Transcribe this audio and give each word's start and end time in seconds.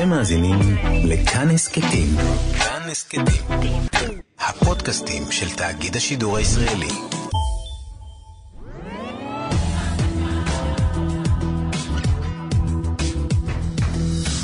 אתם 0.00 0.08
מאזינים 0.08 0.58
לכאן 1.04 1.50
הסכתים. 1.50 2.06
כאן 2.58 2.90
הסכתים. 2.90 3.24
הפודקאסטים 4.38 5.22
של 5.30 5.50
תאגיד 5.50 5.96
השידור 5.96 6.36
הישראלי. 6.36 6.88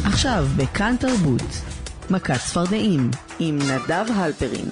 עכשיו 0.05 0.47
בכאן 0.57 0.97
תרבות, 1.01 1.43
מכת 2.11 2.41
צפרדעים 2.47 3.11
עם 3.39 3.59
נדב 3.59 4.05
הלפרין. 4.15 4.69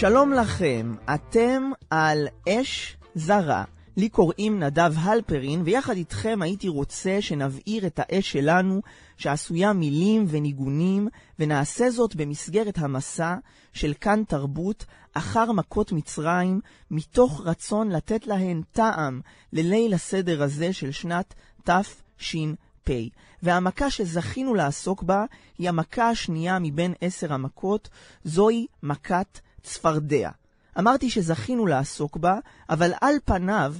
שלום 0.00 0.32
לכם, 0.32 0.94
אתם 1.14 1.70
על 1.90 2.28
אש 2.48 2.96
זרה. 3.14 3.64
לי 3.96 4.08
קוראים 4.08 4.60
נדב 4.62 4.92
הלפרין, 4.96 5.62
ויחד 5.64 5.96
איתכם 5.96 6.38
הייתי 6.42 6.68
רוצה 6.68 7.16
שנבעיר 7.20 7.86
את 7.86 8.00
האש 8.02 8.32
שלנו, 8.32 8.80
שעשויה 9.16 9.72
מילים 9.72 10.24
וניגונים, 10.28 11.08
ונעשה 11.38 11.90
זאת 11.90 12.16
במסגרת 12.16 12.78
המסע 12.78 13.34
של 13.72 13.92
כאן 14.00 14.22
תרבות, 14.28 14.84
אחר 15.14 15.52
מכות 15.52 15.92
מצרים, 15.92 16.60
מתוך 16.90 17.42
רצון 17.44 17.88
לתת 17.88 18.26
להן 18.26 18.62
טעם 18.72 19.20
לליל 19.52 19.94
הסדר 19.94 20.42
הזה 20.42 20.72
של 20.72 20.90
שנת 20.90 21.34
תש"פ. 21.64 22.90
והמכה 23.42 23.90
שזכינו 23.90 24.54
לעסוק 24.54 25.02
בה 25.02 25.24
היא 25.58 25.68
המכה 25.68 26.10
השנייה 26.10 26.58
מבין 26.58 26.94
עשר 27.00 27.32
המכות, 27.32 27.88
זוהי 28.24 28.66
מכת 28.82 29.40
צפרדע. 29.62 30.30
אמרתי 30.78 31.10
שזכינו 31.10 31.66
לעסוק 31.66 32.16
בה, 32.16 32.38
אבל 32.70 32.92
על 33.00 33.14
פניו, 33.24 33.74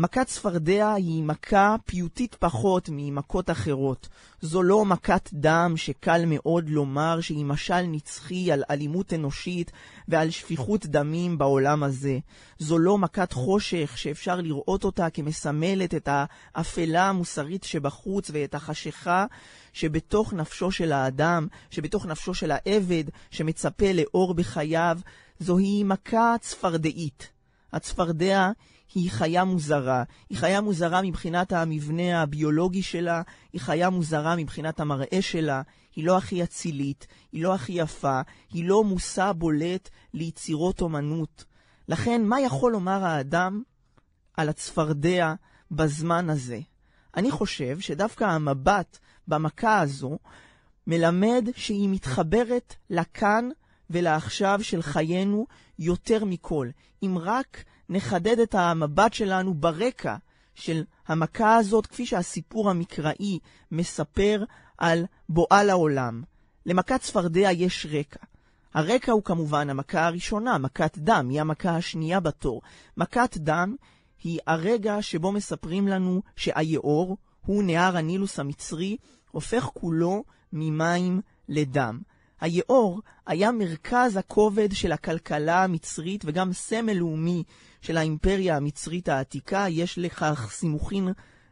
מכת 0.00 0.26
צפרדע 0.26 0.92
היא 0.92 1.22
מכה 1.22 1.76
פיוטית 1.86 2.34
פחות 2.34 2.88
ממכות 2.92 3.50
אחרות. 3.50 4.08
זו 4.40 4.62
לא 4.62 4.84
מכת 4.84 5.28
דם 5.32 5.72
שקל 5.76 6.22
מאוד 6.26 6.68
לומר 6.68 7.20
שהיא 7.20 7.44
משל 7.44 7.82
נצחי 7.82 8.52
על 8.52 8.62
אלימות 8.70 9.12
אנושית 9.12 9.72
ועל 10.08 10.30
שפיכות 10.30 10.86
דמים 10.86 11.38
בעולם 11.38 11.82
הזה. 11.82 12.18
זו 12.58 12.78
לא 12.78 12.98
מכת 12.98 13.32
חושך 13.32 13.92
שאפשר 13.96 14.40
לראות 14.40 14.84
אותה 14.84 15.10
כמסמלת 15.10 15.94
את 15.94 16.08
האפלה 16.12 17.08
המוסרית 17.08 17.64
שבחוץ 17.64 18.30
ואת 18.32 18.54
החשיכה 18.54 19.26
שבתוך 19.72 20.32
נפשו 20.32 20.70
של 20.70 20.92
האדם, 20.92 21.46
שבתוך 21.70 22.06
נפשו 22.06 22.34
של 22.34 22.50
העבד, 22.50 23.04
שמצפה 23.30 23.92
לאור 23.92 24.34
בחייו. 24.34 24.98
זוהי 25.40 25.84
מכה 25.84 26.34
צפרדעית. 26.40 27.28
הצפרדע 27.72 28.50
היא 28.94 29.10
חיה 29.10 29.44
מוזרה. 29.44 30.02
היא 30.28 30.38
חיה 30.38 30.60
מוזרה 30.60 31.02
מבחינת 31.02 31.52
המבנה 31.52 32.22
הביולוגי 32.22 32.82
שלה, 32.82 33.22
היא 33.52 33.60
חיה 33.60 33.90
מוזרה 33.90 34.36
מבחינת 34.36 34.80
המראה 34.80 35.18
שלה, 35.22 35.62
היא 35.96 36.04
לא 36.04 36.16
הכי 36.16 36.42
אצילית, 36.42 37.06
היא 37.32 37.42
לא 37.42 37.54
הכי 37.54 37.72
יפה, 37.72 38.20
היא 38.50 38.64
לא 38.64 38.84
מושא 38.84 39.32
בולט 39.32 39.88
ליצירות 40.14 40.80
אומנות. 40.80 41.44
לכן, 41.88 42.24
מה 42.24 42.40
יכול 42.40 42.72
לומר 42.72 43.04
האדם 43.04 43.62
על 44.36 44.48
הצפרדע 44.48 45.34
בזמן 45.70 46.30
הזה? 46.30 46.60
אני 47.16 47.30
חושב 47.30 47.80
שדווקא 47.80 48.24
המבט 48.24 48.98
במכה 49.28 49.80
הזו 49.80 50.18
מלמד 50.86 51.48
שהיא 51.56 51.88
מתחברת 51.88 52.74
לכאן 52.90 53.48
ולעכשיו 53.90 54.58
של 54.62 54.82
חיינו 54.82 55.46
יותר 55.78 56.24
מכל. 56.24 56.68
אם 57.02 57.18
רק 57.20 57.64
נחדד 57.88 58.38
את 58.38 58.54
המבט 58.54 59.12
שלנו 59.12 59.54
ברקע 59.54 60.16
של 60.54 60.84
המכה 61.06 61.56
הזאת, 61.56 61.86
כפי 61.86 62.06
שהסיפור 62.06 62.70
המקראי 62.70 63.38
מספר 63.72 64.44
על 64.78 65.04
בואה 65.28 65.64
לעולם. 65.64 66.22
למכת 66.66 67.00
צפרדע 67.00 67.52
יש 67.52 67.86
רקע. 67.90 68.20
הרקע 68.74 69.12
הוא 69.12 69.22
כמובן 69.22 69.70
המכה 69.70 70.06
הראשונה, 70.06 70.58
מכת 70.58 70.98
דם, 70.98 71.28
היא 71.30 71.40
המכה 71.40 71.76
השנייה 71.76 72.20
בתור. 72.20 72.62
מכת 72.96 73.36
דם 73.36 73.76
היא 74.22 74.38
הרגע 74.46 75.02
שבו 75.02 75.32
מספרים 75.32 75.88
לנו 75.88 76.22
שהיאור, 76.36 77.16
הוא 77.46 77.62
נהר 77.62 77.96
הנילוס 77.96 78.38
המצרי, 78.38 78.96
הופך 79.30 79.68
כולו 79.74 80.24
ממים 80.52 81.20
לדם. 81.48 82.00
היאור 82.40 83.02
היה 83.26 83.52
מרכז 83.52 84.16
הכובד 84.16 84.68
של 84.72 84.92
הכלכלה 84.92 85.64
המצרית 85.64 86.24
וגם 86.26 86.52
סמל 86.52 86.92
לאומי 86.92 87.44
של 87.80 87.96
האימפריה 87.96 88.56
המצרית 88.56 89.08
העתיקה, 89.08 89.66
יש 89.68 89.98
לכך 89.98 90.48
סימוכין 90.52 91.08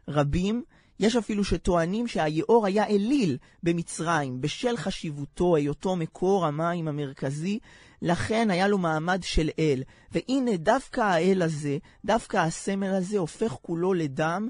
רבים. 0.07 0.63
יש 0.99 1.15
אפילו 1.15 1.43
שטוענים 1.43 2.07
שהיאור 2.07 2.65
היה 2.65 2.87
אליל 2.87 3.37
במצרים, 3.63 4.41
בשל 4.41 4.77
חשיבותו, 4.77 5.55
היותו 5.55 5.95
מקור 5.95 6.45
המים 6.45 6.87
המרכזי, 6.87 7.59
לכן 8.01 8.51
היה 8.51 8.67
לו 8.67 8.77
מעמד 8.77 9.19
של 9.23 9.49
אל. 9.59 9.83
והנה 10.11 10.57
דווקא 10.57 11.01
האל 11.01 11.41
הזה, 11.41 11.77
דווקא 12.05 12.37
הסמל 12.37 12.93
הזה, 12.93 13.17
הופך 13.17 13.55
כולו 13.61 13.93
לדם, 13.93 14.47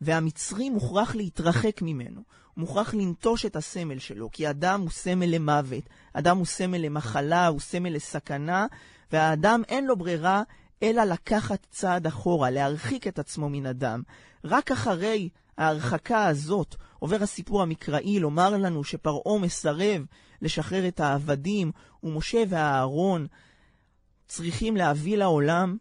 והמצרי 0.00 0.70
מוכרח 0.70 1.14
להתרחק 1.14 1.82
ממנו. 1.82 2.20
מוכרח 2.56 2.94
לנטוש 2.94 3.46
את 3.46 3.56
הסמל 3.56 3.98
שלו, 3.98 4.30
כי 4.32 4.50
אדם 4.50 4.80
הוא 4.80 4.90
סמל 4.90 5.26
למוות, 5.26 5.84
אדם 6.12 6.36
הוא 6.36 6.46
סמל 6.46 6.78
למחלה, 6.78 7.46
הוא 7.46 7.60
סמל 7.60 7.90
לסכנה, 7.90 8.66
והאדם 9.12 9.62
אין 9.68 9.86
לו 9.86 9.96
ברירה 9.96 10.42
אלא 10.82 11.04
לקחת 11.04 11.66
צעד 11.70 12.06
אחורה, 12.06 12.50
להרחיק 12.50 13.06
את 13.06 13.18
עצמו 13.18 13.48
מן 13.48 13.66
אדם. 13.66 14.02
רק 14.44 14.70
אחרי 14.70 15.28
ההרחקה 15.58 16.26
הזאת 16.26 16.76
עובר 16.98 17.22
הסיפור 17.22 17.62
המקראי 17.62 18.20
לומר 18.20 18.50
לנו 18.50 18.84
שפרעה 18.84 19.38
מסרב 19.38 20.04
לשחרר 20.42 20.88
את 20.88 21.00
העבדים, 21.00 21.72
ומשה 22.02 22.42
ואהרון 22.48 23.26
צריכים 24.26 24.76
להביא 24.76 25.16
לעולם, 25.16 25.76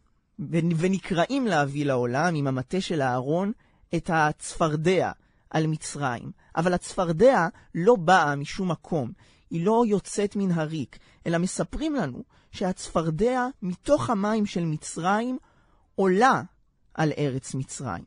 ונקראים 0.49 1.47
להביא 1.47 1.85
לעולם 1.85 2.35
עם 2.35 2.47
המטה 2.47 2.81
של 2.81 3.01
אהרון, 3.01 3.51
את 3.95 4.09
הצפרדע 4.13 5.11
על 5.49 5.67
מצרים. 5.67 6.31
אבל 6.55 6.73
הצפרדע 6.73 7.47
לא 7.75 7.95
באה 7.95 8.35
משום 8.35 8.71
מקום, 8.71 9.11
היא 9.49 9.65
לא 9.65 9.83
יוצאת 9.87 10.35
מן 10.35 10.51
הריק, 10.51 10.99
אלא 11.27 11.37
מספרים 11.37 11.95
לנו 11.95 12.23
שהצפרדע 12.51 13.47
מתוך 13.61 14.09
המים 14.09 14.45
של 14.45 14.65
מצרים 14.65 15.37
עולה 15.95 16.41
על 16.93 17.11
ארץ 17.17 17.55
מצרים. 17.55 18.03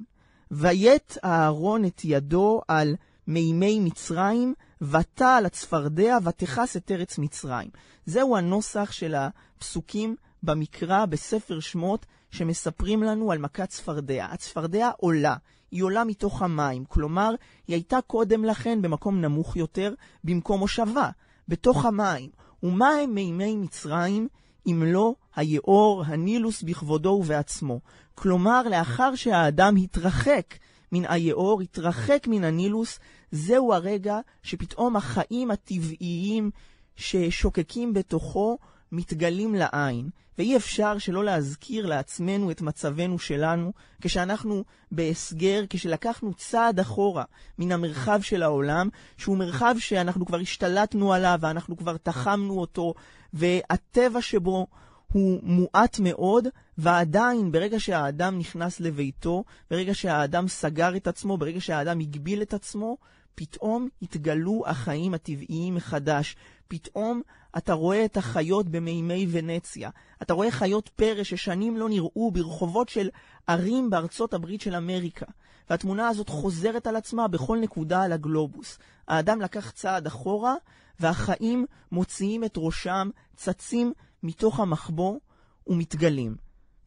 ויית 0.50 1.16
אהרון 1.24 1.84
את 1.84 2.00
ידו 2.04 2.60
על 2.68 2.96
מימי 3.26 3.80
מצרים, 3.80 4.54
ותע 4.82 5.36
על 5.36 5.46
הצפרדע 5.46 6.18
ותכס 6.24 6.76
את 6.76 6.90
ארץ 6.90 7.18
מצרים. 7.18 7.70
זהו 8.06 8.36
הנוסח 8.36 8.92
של 8.92 9.14
הפסוקים 9.14 10.16
במקרא, 10.43 11.06
בספר 11.06 11.60
שמות, 11.60 12.06
שמספרים 12.31 13.02
לנו 13.02 13.32
על 13.32 13.38
מכת 13.38 13.69
צפרדע. 13.69 14.26
הצפרדע 14.31 14.90
עולה, 14.96 15.36
היא 15.70 15.82
עולה 15.82 16.04
מתוך 16.04 16.43
המים, 16.43 16.84
כלומר, 16.84 17.34
היא 17.69 17.75
הייתה 17.75 17.98
קודם 18.06 18.44
לכן 18.44 18.82
במקום 18.82 19.20
נמוך 19.20 19.56
יותר, 19.56 19.94
במקום 20.25 20.60
מושבה, 20.60 21.10
בתוך 21.50 21.85
המים. 21.85 22.31
ומה 22.62 22.88
הם 22.88 23.14
מימי 23.14 23.56
מצרים 23.56 24.29
אם 24.67 24.82
לא 24.87 25.14
היאור, 25.37 26.05
הנילוס 26.06 26.62
בכבודו 26.62 27.08
ובעצמו? 27.08 27.81
כלומר, 28.14 28.62
לאחר 28.62 29.14
שהאדם 29.14 29.76
התרחק 29.76 30.55
מן 30.93 31.02
היאור, 31.08 31.61
התרחק 31.61 32.26
מן 32.26 32.44
הנילוס, 32.44 32.99
זהו 33.32 33.75
הרגע 33.75 34.19
שפתאום 34.43 34.97
החיים 34.97 35.50
הטבעיים 35.50 36.50
ששוקקים 36.97 37.93
בתוכו 37.93 38.58
מתגלים 38.92 39.54
לעין. 39.54 40.10
ואי 40.38 40.56
אפשר 40.56 40.98
שלא 40.98 41.25
להזכיר 41.25 41.87
לעצמנו 41.87 42.50
את 42.50 42.60
מצבנו 42.60 43.19
שלנו, 43.19 43.72
כשאנחנו 44.00 44.64
בהסגר, 44.92 45.64
כשלקחנו 45.70 46.34
צעד 46.34 46.81
אחורה 46.81 47.25
מן 47.58 47.72
המרחב 47.72 48.20
של 48.22 48.42
העולם, 48.42 48.88
שהוא 49.16 49.37
מרחב 49.37 49.75
שאנחנו 49.78 50.26
כבר 50.26 50.38
השתלטנו 50.38 51.12
עליו, 51.12 51.38
ואנחנו 51.40 51.76
כבר 51.76 51.96
תחמנו 51.96 52.60
אותו, 52.60 52.94
והטבע 53.32 54.22
שבו 54.22 54.66
הוא 55.12 55.40
מועט 55.43 55.98
מאוד, 55.98 56.48
ועדיין 56.78 57.52
ברגע 57.52 57.81
שהאדם 57.81 58.38
נכנס 58.38 58.81
לביתו, 58.81 59.44
ברגע 59.70 59.94
שהאדם 59.94 60.48
סגר 60.48 60.96
את 60.96 61.06
עצמו, 61.06 61.38
ברגע 61.38 61.60
שהאדם 61.60 62.00
הגביל 62.00 62.43
את 62.43 62.54
עצמו, 62.54 62.96
פתאום 63.34 63.88
התגלו 64.02 64.62
החיים 64.66 65.14
הטבעיים 65.14 65.75
מחדש. 65.75 66.36
פתאום 66.69 67.22
אתה 67.56 67.73
רואה 67.73 68.05
את 68.05 68.17
החיות 68.17 68.69
במימי 68.69 69.26
ונציה. 69.31 69.91
אתה 70.23 70.35
רואה 70.35 70.50
חיות 70.50 70.88
פרא 70.88 71.23
ששנים 71.23 71.76
לא 71.76 71.88
נראו 71.88 72.31
ברחובות 72.31 72.88
של 72.88 73.08
ערים 73.47 73.91
בארצות 73.91 74.35
הברית 74.35 74.61
של 74.61 74.75
אמריקה. 74.75 75.26
והתמונה 75.70 76.08
הזאת 76.08 76.29
חוזרת 76.29 76.87
על 76.87 76.97
עצמה 76.97 77.29
בכל 77.29 77.58
נקודה 77.58 78.02
על 78.02 78.12
הגלובוס. 78.12 78.79
האדם 79.08 79.41
לקח 79.41 79.70
צעד 79.70 80.06
אחורה, 80.06 80.55
והחיים 81.00 81.67
מוציאים 81.93 82.44
את 82.44 82.55
ראשם, 82.56 83.11
צצים 83.37 83.93
מתוך 84.23 84.61
המחבוא 84.61 85.19
ומתגלים. 85.67 86.37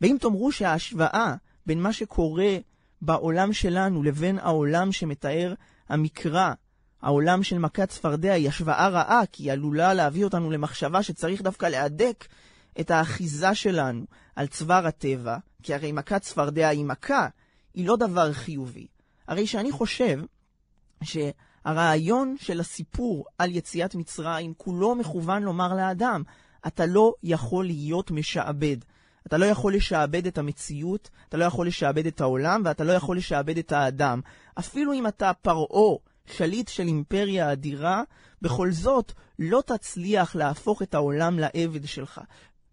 ואם 0.01 0.17
תאמרו 0.19 0.51
שההשוואה 0.51 1.35
בין 1.65 1.81
מה 1.81 1.93
שקורה 1.93 2.57
בעולם 3.01 3.53
שלנו 3.53 4.03
לבין 4.03 4.39
העולם 4.39 4.91
שמתאר 4.91 5.53
המקרא, 5.89 6.53
העולם 7.03 7.43
של 7.43 7.57
מכת 7.57 7.89
צפרדע, 7.89 8.33
היא 8.33 8.47
השוואה 8.47 8.87
רעה, 8.87 9.21
כי 9.31 9.43
היא 9.43 9.51
עלולה 9.51 9.93
להביא 9.93 10.23
אותנו 10.23 10.51
למחשבה 10.51 11.03
שצריך 11.03 11.41
דווקא 11.41 11.65
להדק 11.65 12.27
את 12.79 12.91
האחיזה 12.91 13.55
שלנו 13.55 14.05
על 14.35 14.47
צוואר 14.47 14.87
הטבע, 14.87 15.37
כי 15.63 15.73
הרי 15.73 15.91
מכת 15.91 16.21
צפרדע 16.21 16.67
היא 16.67 16.85
מכה, 16.85 17.27
היא 17.73 17.87
לא 17.87 17.95
דבר 17.95 18.33
חיובי. 18.33 18.87
הרי 19.27 19.47
שאני 19.47 19.71
חושב 19.71 20.19
שהרעיון 21.03 22.35
של 22.39 22.59
הסיפור 22.59 23.25
על 23.37 23.55
יציאת 23.55 23.95
מצרים 23.95 24.53
כולו 24.57 24.95
מכוון 24.95 25.43
לומר 25.43 25.73
לאדם, 25.73 26.23
אתה 26.67 26.85
לא 26.85 27.13
יכול 27.23 27.65
להיות 27.65 28.11
משעבד. 28.11 28.77
אתה 29.27 29.37
לא 29.37 29.45
יכול 29.45 29.75
לשעבד 29.75 30.27
את 30.27 30.37
המציאות, 30.37 31.09
אתה 31.29 31.37
לא 31.37 31.45
יכול 31.45 31.67
לשעבד 31.67 32.05
את 32.05 32.21
העולם, 32.21 32.61
ואתה 32.65 32.83
לא 32.83 32.93
יכול 32.93 33.17
לשעבד 33.17 33.57
את 33.57 33.71
האדם. 33.71 34.21
אפילו 34.59 34.93
אם 34.93 35.07
אתה 35.07 35.31
פרעה, 35.33 35.97
שליט 36.25 36.67
של 36.67 36.87
אימפריה 36.87 37.51
אדירה, 37.51 38.03
בכל 38.41 38.71
זאת 38.71 39.11
לא 39.39 39.63
תצליח 39.65 40.35
להפוך 40.35 40.81
את 40.81 40.93
העולם 40.93 41.39
לעבד 41.39 41.85
שלך. 41.85 42.21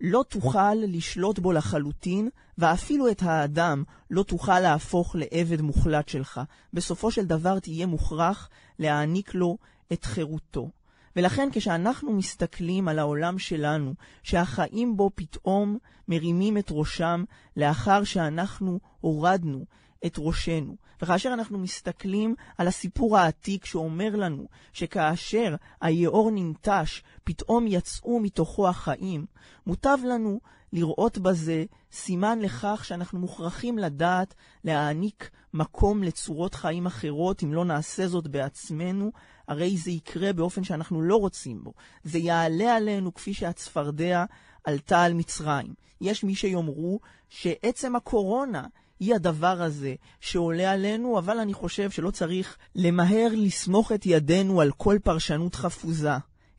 לא 0.01 0.25
תוכל 0.29 0.75
לשלוט 0.75 1.39
בו 1.39 1.53
לחלוטין, 1.53 2.29
ואפילו 2.59 3.11
את 3.11 3.23
האדם 3.23 3.85
לא 4.11 4.23
תוכל 4.23 4.61
להפוך 4.61 5.17
לעבד 5.19 5.61
מוחלט 5.61 6.09
שלך. 6.09 6.41
בסופו 6.73 7.11
של 7.11 7.25
דבר 7.25 7.59
תהיה 7.59 7.87
מוכרח 7.87 8.49
להעניק 8.79 9.35
לו 9.35 9.59
את 9.93 10.05
חירותו. 10.05 10.71
ולכן 11.17 11.49
כשאנחנו 11.53 12.13
מסתכלים 12.13 12.89
על 12.89 12.99
העולם 12.99 13.39
שלנו, 13.39 13.95
שהחיים 14.23 14.97
בו 14.97 15.11
פתאום 15.15 15.79
מרימים 16.09 16.59
את 16.59 16.69
ראשם 16.71 17.25
לאחר 17.57 18.05
שאנחנו 18.05 18.81
הורדנו 19.01 19.65
את 20.07 20.15
ראשנו, 20.19 20.77
וכאשר 21.03 21.33
אנחנו 21.33 21.59
מסתכלים 21.59 22.35
על 22.59 22.69
הסיפור 22.69 23.19
העתיק 23.19 23.65
שאומר 23.65 24.17
לנו 24.17 24.49
שכאשר 24.73 25.55
היאור 25.81 26.31
ננטש, 26.31 27.03
פתאום 27.25 27.67
יצאו 27.67 28.21
מתוכו 28.21 28.69
החיים, 28.69 29.27
מוטב 29.67 29.99
לנו 30.05 30.41
לראות 30.73 31.19
בזה 31.19 31.65
סימן 31.93 32.39
לכך 32.39 32.85
שאנחנו 32.85 33.19
מוכרחים 33.19 33.79
לדעת 33.79 34.35
להעניק 34.65 35.31
מקום 35.55 36.03
לצורות 36.03 36.55
חיים 36.55 36.87
אחרות, 36.87 37.43
אם 37.43 37.55
לא 37.55 37.65
נעשה 37.65 38.09
זאת 38.09 38.29
בעצמנו, 38.29 39.13
הרי 39.49 39.77
זה 39.77 39.91
יקרה 39.91 40.33
באופן 40.33 40.65
שאנחנו 40.65 41.03
לא 41.03 41.17
רוצים 41.17 41.65
בו. 41.65 41.73
זה 42.05 42.19
יעלה 42.19 42.77
עלינו 42.77 43.15
כפי 43.15 43.35
שהצפרדע 43.35 44.25
עלתה 44.65 45.03
על 45.03 45.15
מצרים. 45.15 45.75
יש 46.01 46.25
מי 46.25 46.35
שיאמרו 46.35 47.01
שעצם 47.29 47.97
הקורונה 47.97 48.67
היא 49.01 49.15
הדבר 49.15 49.63
הזה 49.63 49.95
שעולה 50.21 50.73
עלינו, 50.73 51.19
אבל 51.19 51.39
אני 51.39 51.55
חושב 51.55 51.91
שלא 51.91 52.11
צריך 52.11 52.59
למהר 52.75 53.29
לסמוך 53.33 53.93
את 53.93 54.07
ידינו 54.07 54.61
על 54.61 54.71
כל 54.73 54.99
פרשנות 55.03 55.55
חפוזה, 55.55 56.13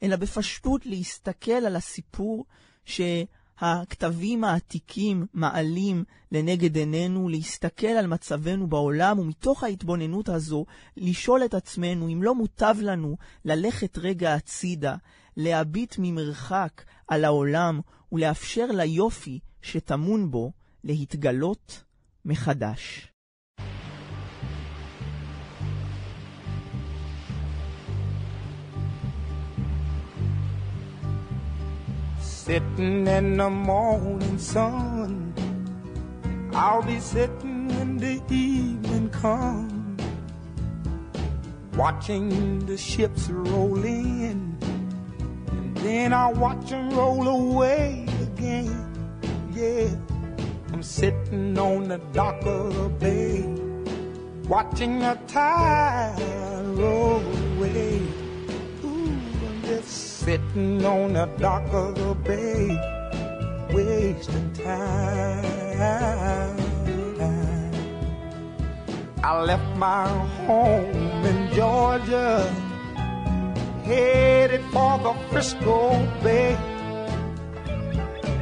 אלא 0.03 0.15
בפשטות 0.15 0.85
להסתכל 0.85 1.51
על 1.51 1.75
הסיפור 1.75 2.45
ש... 2.85 3.01
הכתבים 3.61 4.43
העתיקים 4.43 5.25
מעלים 5.33 6.03
לנגד 6.31 6.75
עינינו, 6.75 7.29
להסתכל 7.29 7.87
על 7.87 8.07
מצבנו 8.07 8.67
בעולם, 8.67 9.19
ומתוך 9.19 9.63
ההתבוננות 9.63 10.29
הזו, 10.29 10.65
לשאול 10.97 11.45
את 11.45 11.53
עצמנו 11.53 12.07
אם 12.07 12.23
לא 12.23 12.35
מוטב 12.35 12.75
לנו 12.81 13.17
ללכת 13.45 13.97
רגע 13.97 14.33
הצידה, 14.33 14.95
להביט 15.37 15.95
ממרחק 15.99 16.83
על 17.07 17.25
העולם, 17.25 17.79
ולאפשר 18.11 18.65
ליופי 18.65 19.39
שטמון 19.61 20.31
בו 20.31 20.51
להתגלות 20.83 21.83
מחדש. 22.24 23.12
Sitting 32.20 33.08
in 33.08 33.36
the 33.38 33.50
morning 33.50 34.38
sun, 34.38 35.34
I'll 36.54 36.82
be 36.82 37.00
sitting 37.00 37.66
when 37.66 37.96
the 37.96 38.22
evening 38.30 39.10
comes, 39.10 40.00
watching 41.76 42.64
the 42.66 42.76
ships 42.76 43.28
roll 43.28 43.84
in, 43.84 44.56
and 45.50 45.76
then 45.78 46.12
I'll 46.12 46.34
watch 46.34 46.70
them 46.70 46.90
roll 46.90 47.26
away 47.26 48.06
again. 48.22 48.92
Yeah, 49.52 49.88
Sitting 50.81 51.57
on 51.59 51.89
the 51.89 51.99
dock 52.11 52.43
of 52.43 52.73
the 52.75 52.89
bay, 52.89 53.43
watching 54.49 54.97
the 54.99 55.17
tide 55.27 56.15
roll 56.75 57.21
away. 57.21 58.01
Ooh, 58.83 59.13
I'm 59.47 59.61
just 59.61 60.19
sitting 60.19 60.83
on 60.83 61.13
the 61.13 61.27
dock 61.37 61.71
of 61.71 61.95
the 61.95 62.15
bay, 62.15 62.67
wasting 63.71 64.53
time. 64.53 65.45
I 69.23 69.39
left 69.39 69.77
my 69.77 70.07
home 70.47 71.25
in 71.25 71.53
Georgia, 71.53 72.41
headed 73.83 74.63
for 74.71 74.97
the 74.97 75.13
Frisco 75.29 76.07
Bay. 76.23 76.57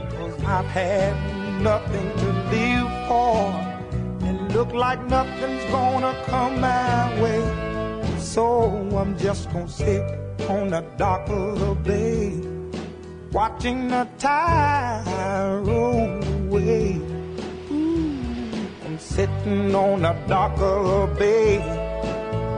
Cause 0.09 0.43
I've 0.45 0.65
had 0.65 1.38
nothing 1.59 2.09
to 2.17 2.27
live 2.51 2.89
for, 3.07 3.51
and 4.25 4.53
look 4.53 4.73
like 4.73 5.03
nothing's 5.07 5.63
gonna 5.71 6.15
come 6.25 6.61
my 6.61 7.21
way. 7.21 7.43
So 8.17 8.71
I'm 8.97 9.17
just 9.17 9.51
gonna 9.51 9.67
sit 9.67 10.03
on 10.49 10.69
the 10.69 10.81
dock 10.97 11.27
of 11.29 11.59
the 11.59 11.75
bay, 11.75 12.41
watching 13.31 13.89
the 13.89 14.07
tide 14.17 15.03
roll 15.65 16.23
away. 16.45 17.01
Ooh, 17.71 18.51
I'm 18.85 18.97
sitting 18.97 19.75
on 19.75 20.01
the 20.01 20.13
dock 20.27 20.57
of 20.59 20.85
the 20.85 21.15
bay, 21.19 21.59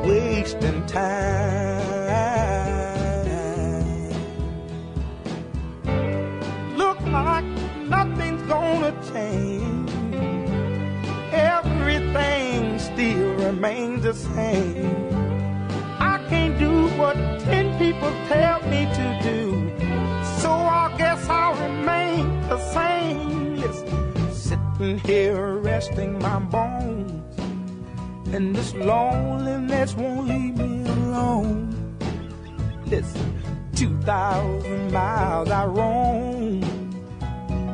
wasting 0.05 0.85
time. 0.85 1.90
Gonna 8.71 8.93
change. 9.13 9.91
Everything 11.33 12.79
still 12.79 13.33
remains 13.45 14.03
the 14.03 14.13
same. 14.13 15.07
I 15.99 16.15
can't 16.29 16.57
do 16.57 16.87
what 16.99 17.15
ten 17.47 17.77
people 17.77 18.11
tell 18.27 18.59
me 18.73 18.81
to 18.99 19.07
do. 19.29 19.41
So 20.41 20.51
I 20.51 20.95
guess 20.97 21.27
I'll 21.27 21.55
remain 21.67 22.23
the 22.47 22.59
same. 22.75 23.31
Sitting 24.31 24.99
here 24.99 25.55
resting 25.57 26.19
my 26.19 26.39
bones. 26.39 27.39
And 28.33 28.55
this 28.55 28.73
loneliness 28.73 29.95
won't 29.95 30.27
leave 30.27 30.55
me 30.57 30.89
alone. 30.89 31.75
Listen, 32.85 33.41
2,000 33.75 34.91
miles 34.91 35.49
I 35.49 35.65
roam 35.65 36.70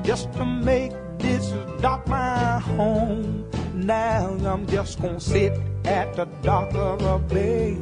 just 0.08 0.32
to 0.32 0.46
make 0.46 0.94
this 1.20 1.54
dock 1.82 2.08
my 2.08 2.60
home. 2.60 3.46
Now 3.74 4.38
I'm 4.46 4.66
just 4.66 5.02
gonna 5.02 5.20
sit 5.20 5.52
at 5.84 6.16
the 6.16 6.24
dock 6.42 6.74
of 6.74 7.02
a 7.02 7.20
bay 7.20 7.78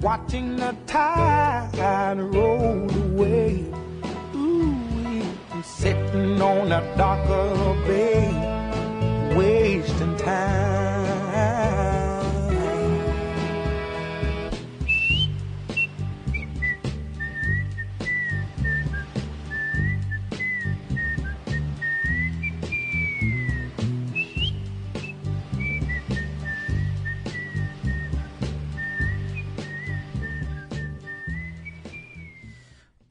watching 0.00 0.54
the 0.54 0.76
tide 0.86 2.20
roll 2.20 2.88
away. 3.06 3.64
Ooh, 4.36 5.24
sitting 5.64 6.40
on 6.40 6.68
the 6.68 6.80
dock 6.96 7.28
of 7.28 7.58
the 7.58 7.74
bay, 7.88 9.34
wasting 9.34 10.16
time. 10.16 10.83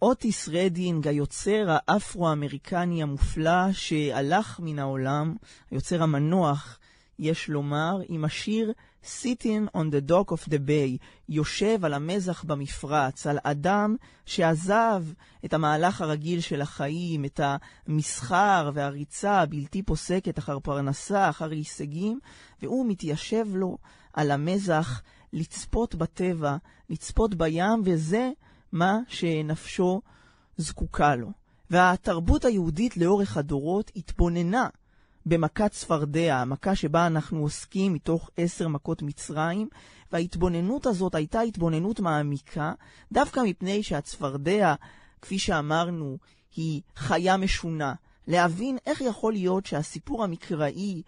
אוטיס 0.04 0.50
רדינג, 0.50 1.08
היוצר 1.08 1.66
האפרו-אמריקני 1.70 3.04
המופלא 3.04 3.72
שהלך 3.72 4.60
מן 4.64 4.80
העולם, 4.80 5.36
היוצר 5.72 6.04
המנוח, 6.04 6.80
יש 7.20 7.50
לומר, 7.50 8.00
עם 8.08 8.26
השיר 8.26 8.74
Sitting 9.04 9.78
on 9.78 9.92
the 9.92 10.10
Dock 10.10 10.32
of 10.32 10.50
the 10.50 10.58
Bay, 10.68 10.98
יושב 11.30 11.86
על 11.86 11.94
המזח 11.94 12.44
במפרץ, 12.44 13.28
על 13.28 13.38
אדם 13.44 13.96
שעזב 14.26 15.04
את 15.46 15.54
המהלך 15.54 16.02
הרגיל 16.02 16.40
של 16.42 16.62
החיים, 16.62 17.26
את 17.26 17.40
המסחר 17.88 18.72
והריצה 18.74 19.42
הבלתי 19.42 19.84
פוסקת 19.84 20.40
אחר 20.40 20.60
פרנסה, 20.60 21.30
אחר 21.30 21.50
הישגים, 21.50 22.20
והוא 22.62 22.86
מתיישב 22.90 23.46
לו 23.54 23.78
על 24.14 24.32
המזח 24.32 25.02
לצפות 25.34 25.96
בטבע, 25.96 26.58
לצפות 26.90 27.36
בים, 27.36 27.82
וזה 27.86 28.32
מה 28.74 29.00
שנפשו 29.08 30.02
זקוקה 30.58 31.16
לו. 31.16 31.32
והתרבות 31.70 32.46
היהודית 32.46 32.98
לאורך 32.98 33.38
הדורות 33.38 33.92
התבוננה 33.96 34.68
במכת 35.26 35.72
צפרדע, 35.72 36.38
המכה 36.38 36.76
שבה 36.76 37.08
אנחנו 37.08 37.42
עוסקים 37.42 37.94
מתוך 37.94 38.30
עשר 38.38 38.68
מכות 38.68 39.02
מצרים, 39.02 39.70
וההתבוננות 40.12 40.86
הזאת 40.86 41.16
הייתה 41.16 41.42
התבוננות 41.42 42.00
מעמיקה, 42.00 42.74
דווקא 43.12 43.40
מפני 43.46 43.84
שהצפרדע, 43.84 44.74
כפי 45.22 45.40
שאמרנו, 45.40 46.18
היא 46.56 46.82
חיה 46.96 47.38
משונה. 47.38 47.94
להבין 48.28 48.78
איך 48.86 49.02
יכול 49.02 49.34
להיות 49.34 49.66
שהסיפור 49.66 50.24
המקראי 50.24 51.02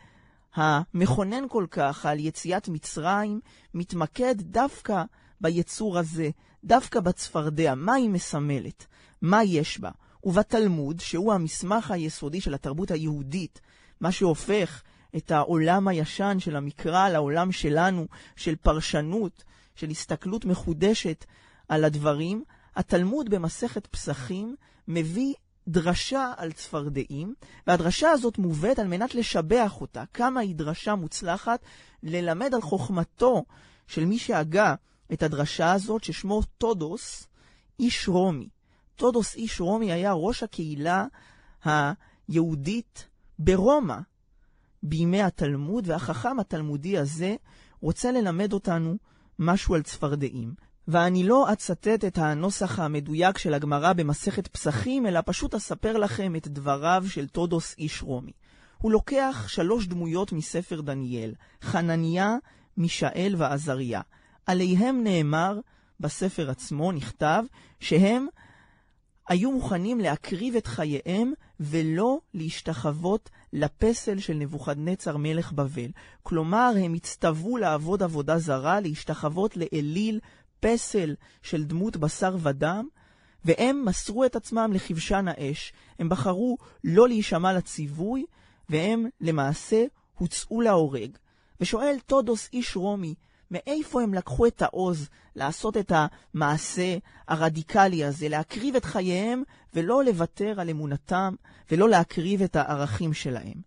המכונן 0.55 1.43
כל 1.49 1.65
כך 1.71 2.05
על 2.05 2.19
יציאת 2.19 2.69
מצרים 2.69 3.39
מתמקד 3.73 4.35
דווקא 4.41 5.03
ביצור 5.41 5.97
הזה, 5.99 6.29
דווקא 6.65 6.99
בצפרדע, 6.99 7.75
מה 7.75 7.93
היא 7.93 8.09
מסמלת, 8.09 8.85
מה 9.21 9.43
יש 9.43 9.79
בה. 9.79 9.91
ובתלמוד, 10.23 10.99
שהוא 10.99 11.33
המסמך 11.33 11.91
היסודי 11.91 12.41
של 12.41 12.53
התרבות 12.53 12.91
היהודית, 12.91 13.61
מה 14.01 14.11
שהופך 14.11 14.83
את 15.15 15.31
העולם 15.31 15.87
הישן 15.87 16.37
של 16.39 16.55
המקרא 16.55 17.09
לעולם 17.09 17.51
שלנו, 17.51 18.07
של 18.35 18.55
פרשנות, 18.55 19.43
של 19.75 19.89
הסתכלות 19.89 20.45
מחודשת 20.45 21.25
על 21.67 21.83
הדברים, 21.83 22.43
התלמוד 22.75 23.29
במסכת 23.29 23.87
פסחים 23.87 24.55
מביא 24.87 25.33
דרשה 25.67 26.33
על 26.37 26.51
צפרדעים, 26.51 27.33
והדרשה 27.67 28.11
הזאת 28.11 28.37
מובאת 28.37 28.79
על 28.79 28.87
מנת 28.87 29.15
לשבח 29.15 29.81
אותה, 29.81 30.03
כמה 30.13 30.39
היא 30.39 30.55
דרשה 30.55 30.95
מוצלחת, 30.95 31.59
ללמד 32.03 32.53
על 32.53 32.61
חוכמתו 32.61 33.45
של 33.87 34.05
מי 34.05 34.19
שהגה 34.19 34.75
את 35.13 35.23
הדרשה 35.23 35.71
הזאת, 35.71 36.03
ששמו 36.03 36.41
טודוס, 36.57 37.27
איש 37.79 38.09
רומי. 38.09 38.49
טודוס 38.95 39.35
איש 39.35 39.61
רומי 39.61 39.91
היה 39.91 40.13
ראש 40.13 40.43
הקהילה 40.43 41.05
היהודית 41.63 43.07
ברומא 43.39 43.97
בימי 44.83 45.21
התלמוד, 45.21 45.89
והחכם 45.89 46.39
התלמודי 46.39 46.97
הזה 46.97 47.35
רוצה 47.81 48.11
ללמד 48.11 48.53
אותנו 48.53 48.97
משהו 49.39 49.75
על 49.75 49.81
צפרדעים. 49.81 50.53
ואני 50.87 51.23
לא 51.23 51.53
אצטט 51.53 52.05
את 52.07 52.17
הנוסח 52.17 52.79
המדויק 52.79 53.37
של 53.37 53.53
הגמרא 53.53 53.93
במסכת 53.93 54.47
פסחים, 54.47 55.07
אלא 55.07 55.19
פשוט 55.25 55.55
אספר 55.55 55.97
לכם 55.97 56.35
את 56.35 56.47
דבריו 56.47 57.03
של 57.07 57.27
טודוס 57.27 57.75
איש 57.77 58.03
רומי. 58.03 58.31
הוא 58.77 58.91
לוקח 58.91 59.45
שלוש 59.47 59.87
דמויות 59.87 60.31
מספר 60.31 60.81
דניאל, 60.81 61.33
חנניה, 61.61 62.35
מישאל 62.77 63.35
ועזריה. 63.37 64.01
עליהם 64.45 65.03
נאמר, 65.03 65.59
בספר 65.99 66.49
עצמו 66.49 66.91
נכתב, 66.91 67.43
שהם 67.79 68.27
היו 69.27 69.51
מוכנים 69.51 69.99
להקריב 69.99 70.55
את 70.55 70.67
חייהם 70.67 71.33
ולא 71.59 72.19
להשתחוות 72.33 73.29
לפסל 73.53 74.19
של 74.19 74.33
נבוכדנצר 74.33 75.17
מלך 75.17 75.51
בבל. 75.51 75.91
כלומר, 76.23 76.73
הם 76.83 76.93
הצטוו 76.93 77.57
לעבוד 77.57 78.03
עבודה 78.03 78.37
זרה, 78.37 78.79
להשתחוות 78.79 79.57
לאליל, 79.57 80.19
פסל 80.59 81.15
של 81.41 81.63
דמות 81.63 81.97
בשר 81.97 82.37
ודם, 82.39 82.87
והם 83.45 83.85
מסרו 83.85 84.25
את 84.25 84.35
עצמם 84.35 84.71
לכבשן 84.73 85.25
האש. 85.27 85.73
הם 85.99 86.09
בחרו 86.09 86.57
לא 86.83 87.07
להישמע 87.07 87.53
לציווי, 87.53 88.25
והם 88.69 89.05
למעשה 89.21 89.85
הוצאו 90.17 90.61
להורג. 90.61 91.17
ושואל 91.61 91.95
טודוס 92.05 92.49
איש 92.53 92.75
רומי, 92.75 93.15
מאיפה 93.55 94.01
הם 94.01 94.13
לקחו 94.13 94.47
את 94.47 94.61
העוז 94.61 95.09
לעשות 95.35 95.77
את 95.77 95.91
המעשה 95.95 96.97
הרדיקלי 97.27 98.05
הזה, 98.05 98.29
להקריב 98.29 98.75
את 98.75 98.85
חייהם 98.85 99.43
ולא 99.73 100.03
לוותר 100.03 100.59
על 100.61 100.69
אמונתם 100.69 101.35
ולא 101.71 101.89
להקריב 101.89 102.41
את 102.41 102.55
הערכים 102.55 103.13
שלהם. 103.13 103.61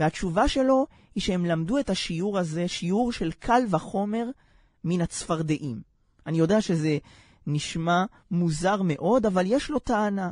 והתשובה 0.00 0.48
שלו 0.48 0.86
היא 1.14 1.22
שהם 1.22 1.44
למדו 1.44 1.78
את 1.78 1.90
השיעור 1.90 2.38
הזה, 2.38 2.68
שיעור 2.68 3.12
של 3.12 3.32
קל 3.32 3.62
וחומר 3.70 4.26
מן 4.84 5.00
הצפרדעים. 5.00 5.80
אני 6.26 6.38
יודע 6.38 6.60
שזה 6.60 6.98
נשמע 7.46 8.04
מוזר 8.30 8.82
מאוד, 8.82 9.26
אבל 9.26 9.44
יש 9.46 9.70
לו 9.70 9.78
טענה. 9.78 10.30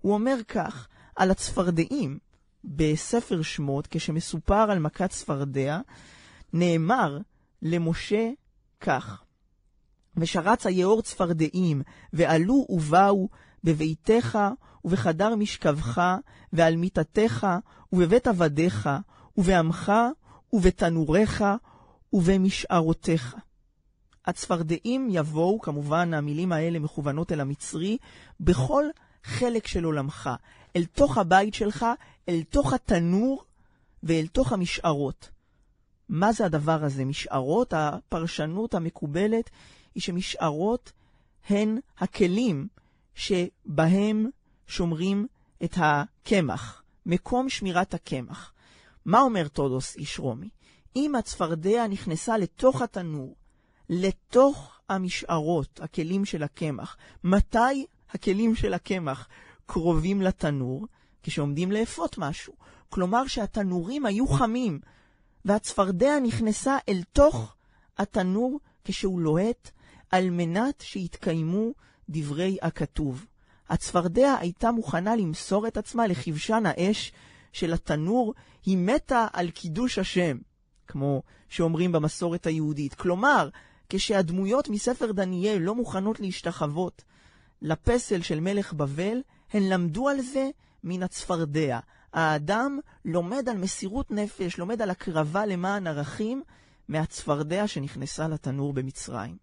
הוא 0.00 0.14
אומר 0.14 0.36
כך, 0.48 0.88
על 1.16 1.30
הצפרדעים, 1.30 2.18
בספר 2.64 3.42
שמות, 3.42 3.88
כשמסופר 3.90 4.70
על 4.70 4.78
מכת 4.78 5.10
צפרדע, 5.10 5.80
נאמר 6.52 7.18
למשה 7.62 8.30
כך: 8.82 9.22
ושרץ 10.16 10.66
היאור 10.66 11.02
צפרדעים, 11.02 11.82
ועלו 12.12 12.66
ובאו 12.68 13.28
בביתך 13.64 14.38
ובחדר 14.84 15.34
משכבך, 15.34 16.02
ועל 16.52 16.76
מיטתך, 16.76 17.46
ובבית 17.92 18.26
עבדיך, 18.26 18.88
ובעמך, 19.36 19.92
ובתנוריך, 20.52 21.44
ובמשערותיך. 22.12 23.36
הצפרדעים 24.26 25.08
יבואו, 25.10 25.60
כמובן 25.60 26.14
המילים 26.14 26.52
האלה 26.52 26.78
מכוונות 26.78 27.32
אל 27.32 27.40
המצרי, 27.40 27.98
בכל 28.40 28.84
חלק 29.24 29.66
של 29.66 29.84
עולמך, 29.84 30.30
אל 30.76 30.84
תוך 30.84 31.18
הבית 31.18 31.54
שלך, 31.54 31.86
אל 32.28 32.42
תוך 32.50 32.72
התנור 32.72 33.44
ואל 34.02 34.26
תוך 34.26 34.52
המשערות. 34.52 35.31
מה 36.12 36.32
זה 36.32 36.46
הדבר 36.46 36.84
הזה? 36.84 37.04
משערות, 37.04 37.72
הפרשנות 37.76 38.74
המקובלת 38.74 39.50
היא 39.94 40.02
שמשערות 40.02 40.92
הן 41.48 41.78
הכלים 41.98 42.68
שבהם 43.14 44.26
שומרים 44.66 45.26
את 45.64 45.74
הקמח, 45.76 46.82
מקום 47.06 47.48
שמירת 47.48 47.94
הקמח. 47.94 48.52
מה 49.04 49.20
אומר 49.20 49.48
טודוס 49.48 49.96
איש 49.96 50.18
רומי? 50.18 50.48
אם 50.96 51.14
הצפרדע 51.14 51.86
נכנסה 51.86 52.38
לתוך 52.38 52.82
התנור, 52.82 53.36
לתוך 53.88 54.80
המשערות, 54.88 55.80
הכלים 55.82 56.24
של 56.24 56.42
הקמח, 56.42 56.96
מתי 57.24 57.86
הכלים 58.10 58.54
של 58.54 58.74
הקמח 58.74 59.28
קרובים 59.66 60.22
לתנור? 60.22 60.86
כשעומדים 61.22 61.72
לאפות 61.72 62.18
משהו. 62.18 62.52
כלומר 62.88 63.26
שהתנורים 63.26 64.06
היו 64.06 64.26
חמים, 64.26 64.80
והצפרדע 65.44 66.18
נכנסה 66.22 66.78
אל 66.88 67.02
תוך 67.12 67.54
התנור 67.98 68.60
כשהוא 68.84 69.20
לוהט, 69.20 69.70
על 70.10 70.30
מנת 70.30 70.80
שיתקיימו 70.80 71.72
דברי 72.08 72.58
הכתוב. 72.62 73.26
הצפרדע 73.68 74.34
הייתה 74.40 74.70
מוכנה 74.70 75.16
למסור 75.16 75.68
את 75.68 75.76
עצמה 75.76 76.06
לכבשן 76.06 76.62
האש 76.66 77.12
של 77.52 77.72
התנור, 77.72 78.34
היא 78.64 78.78
מתה 78.78 79.26
על 79.32 79.50
קידוש 79.50 79.98
השם, 79.98 80.38
כמו 80.86 81.22
שאומרים 81.48 81.92
במסורת 81.92 82.46
היהודית. 82.46 82.94
כלומר, 82.94 83.48
כשהדמויות 83.88 84.68
מספר 84.68 85.12
דניאל 85.12 85.58
לא 85.58 85.74
מוכנות 85.74 86.20
להשתחוות 86.20 87.04
לפסל 87.62 88.22
של 88.22 88.40
מלך 88.40 88.72
בבל, 88.72 89.22
הן 89.52 89.62
למדו 89.62 90.08
על 90.08 90.20
זה 90.20 90.50
מן 90.84 91.02
הצפרדע. 91.02 91.78
האדם 92.12 92.78
לומד 93.04 93.48
על 93.48 93.56
מסירות 93.56 94.10
נפש, 94.10 94.58
לומד 94.58 94.82
על 94.82 94.90
הקרבה 94.90 95.46
למען 95.46 95.86
ערכים, 95.86 96.42
מהצפרדע 96.88 97.66
שנכנסה 97.68 98.28
לתנור 98.28 98.72
במצרים. 98.72 99.36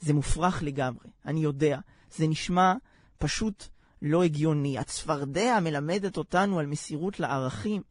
זה 0.00 0.14
מופרך 0.14 0.62
לגמרי, 0.62 1.10
אני 1.26 1.40
יודע. 1.40 1.78
זה 2.16 2.26
נשמע 2.26 2.74
פשוט 3.18 3.68
לא 4.02 4.22
הגיוני. 4.22 4.78
הצפרדע 4.78 5.58
מלמדת 5.60 6.16
אותנו 6.16 6.58
על 6.58 6.66
מסירות 6.66 7.20
לערכים. 7.20 7.82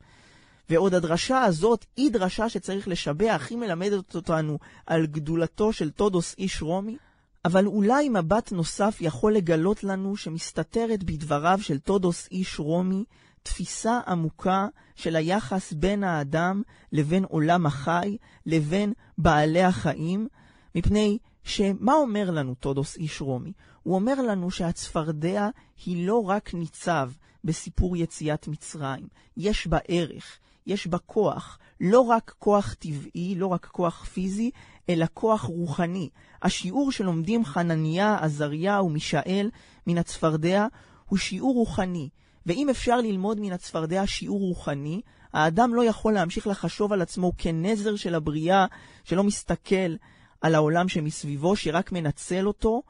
ועוד 0.70 0.94
הדרשה 0.94 1.42
הזאת 1.42 1.86
היא 1.96 2.12
דרשה 2.12 2.50
שצריך 2.50 2.88
לשבח, 2.88 3.48
היא 3.50 3.58
מלמדת 3.58 4.16
אותנו 4.16 4.60
על 4.86 5.06
גדולתו 5.06 5.74
של 5.74 5.92
טודוס 5.92 6.36
איש 6.38 6.62
רומי, 6.62 6.98
אבל 7.46 7.66
אולי 7.66 8.10
מבט 8.10 8.52
נוסף 8.52 8.98
יכול 9.02 9.34
לגלות 9.34 9.84
לנו 9.84 10.18
שמסתתרת 10.18 11.04
בדבריו 11.04 11.60
של 11.62 11.80
טודוס 11.80 12.28
איש 12.32 12.60
רומי 12.60 13.04
תפיסה 13.44 14.00
עמוקה 14.08 14.68
של 14.96 15.16
היחס 15.16 15.74
בין 15.74 16.04
האדם 16.04 16.62
לבין 16.92 17.24
עולם 17.24 17.66
החי, 17.66 18.18
לבין 18.46 18.94
בעלי 19.18 19.64
החיים, 19.64 20.28
מפני 20.76 21.18
שמה 21.44 21.94
אומר 21.94 22.32
לנו 22.32 22.56
טודוס 22.56 22.98
איש 22.98 23.22
רומי? 23.22 23.54
הוא 23.84 23.96
אומר 23.96 24.22
לנו 24.22 24.52
שהצפרדע 24.52 25.50
היא 25.86 26.08
לא 26.08 26.24
רק 26.24 26.54
ניצב 26.54 27.12
בסיפור 27.44 27.98
יציאת 27.98 28.48
מצרים, 28.48 29.08
יש 29.38 29.68
בה 29.68 29.78
ערך, 29.88 30.40
יש 30.66 30.88
בה 30.88 30.98
כוח, 30.98 31.60
לא 31.82 32.00
רק 32.00 32.36
כוח 32.40 32.74
טבעי, 32.74 33.36
לא 33.38 33.48
רק 33.48 33.66
כוח 33.66 34.06
פיזי, 34.06 34.52
אלא 34.90 35.06
כוח 35.14 35.42
רוחני. 35.42 36.10
השיעור 36.42 36.92
שלומדים 36.92 37.46
חנניה, 37.46 38.18
עזריה 38.22 38.82
ומישאל 38.82 39.50
מן 39.88 39.98
הצפרדע 39.98 40.68
הוא 41.06 41.18
שיעור 41.18 41.54
רוחני. 41.54 42.10
ואם 42.46 42.70
אפשר 42.70 43.02
ללמוד 43.02 43.40
מן 43.40 43.52
הצפרדע 43.52 44.04
שיעור 44.06 44.40
רוחני, 44.40 45.02
האדם 45.34 45.74
לא 45.74 45.86
יכול 45.86 46.14
להמשיך 46.14 46.48
לחשוב 46.48 46.94
על 46.94 47.02
עצמו 47.02 47.32
כנזר 47.38 47.96
של 47.96 48.16
הבריאה, 48.16 48.66
שלא 49.04 49.24
מסתכל 49.24 49.96
על 50.42 50.56
העולם 50.56 50.90
שמסביבו, 50.90 51.56
שרק 51.56 51.92
מנצל 51.92 52.48
אותו, 52.48 52.84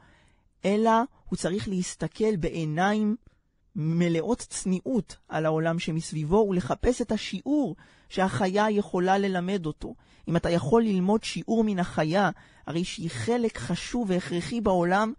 אלא 0.65 0.91
הוא 1.29 1.38
צריך 1.38 1.67
להסתכל 1.67 2.36
בעיניים 2.36 3.15
מלאות 3.75 4.39
צניעות 4.39 5.17
על 5.29 5.46
העולם 5.46 5.79
שמסביבו 5.79 6.48
ולחפש 6.50 7.01
את 7.01 7.12
השיעור 7.12 7.75
שהחיה 8.10 8.70
יכולה 8.70 9.17
ללמד 9.17 9.65
אותו. 9.65 9.96
אם 10.27 10.36
אתה 10.36 10.50
יכול 10.50 10.84
ללמוד 10.84 11.24
שיעור 11.24 11.63
מן 11.63 11.79
החיה, 11.79 12.29
הרי 12.67 12.84
שהיא 12.84 13.10
חלק 13.10 13.58
חשוב 13.58 14.10
והכרחי 14.10 14.62
בעולם 14.62 15.13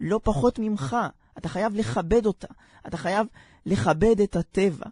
לא 0.00 0.20
פחות 0.22 0.58
ממך. 0.58 0.96
אתה 1.38 1.48
חייב 1.48 1.74
לכבד 1.74 2.26
אותה, 2.26 2.46
אתה 2.86 2.96
חייב 2.96 3.26
לכבד 3.66 4.20
את 4.20 4.36
הטבע. 4.36 4.86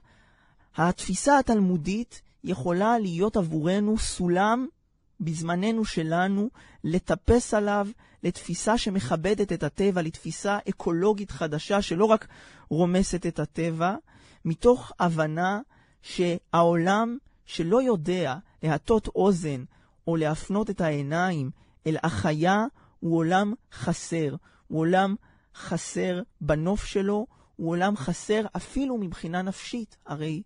התפיסה 0.77 1.39
התלמודית 1.39 2.23
יכולה 2.45 2.99
להיות 2.99 3.37
עבורנו 3.37 3.99
סולם 3.99 4.67
בזמננו 5.21 5.85
שלנו 5.85 6.51
לטפס 6.85 7.55
עליו 7.55 7.89
לתפיסה 8.23 8.79
שמכבדת 8.79 9.53
את 9.53 9.63
הטבע, 9.63 10.03
לתפיסה 10.03 10.59
אקולוגית 10.69 11.31
חדשה 11.31 11.83
שלא 11.83 12.05
רק 12.05 12.27
רומסת 12.71 13.27
את 13.27 13.39
הטבע, 13.39 13.97
מתוך 14.45 14.93
הבנה 15.01 15.61
שהעולם 16.03 17.19
שלא 17.47 17.83
יודע 17.83 18.37
להטות 18.63 19.09
אוזן 19.09 19.65
או 20.07 20.17
להפנות 20.17 20.71
את 20.71 20.81
העיניים 20.81 21.51
אל 21.87 21.97
החיה 22.03 22.65
הוא 23.01 23.17
עולם 23.17 23.55
חסר, 23.73 24.37
הוא 24.69 24.81
עולם 24.81 25.15
חסר 25.57 26.23
בנוף 26.41 26.85
שלו, 26.85 27.27
הוא 27.57 27.71
עולם 27.71 27.97
חסר 27.97 28.47
אפילו 28.57 28.99
מבחינה 28.99 29.43
נפשית. 29.43 29.97
הרי 30.07 30.43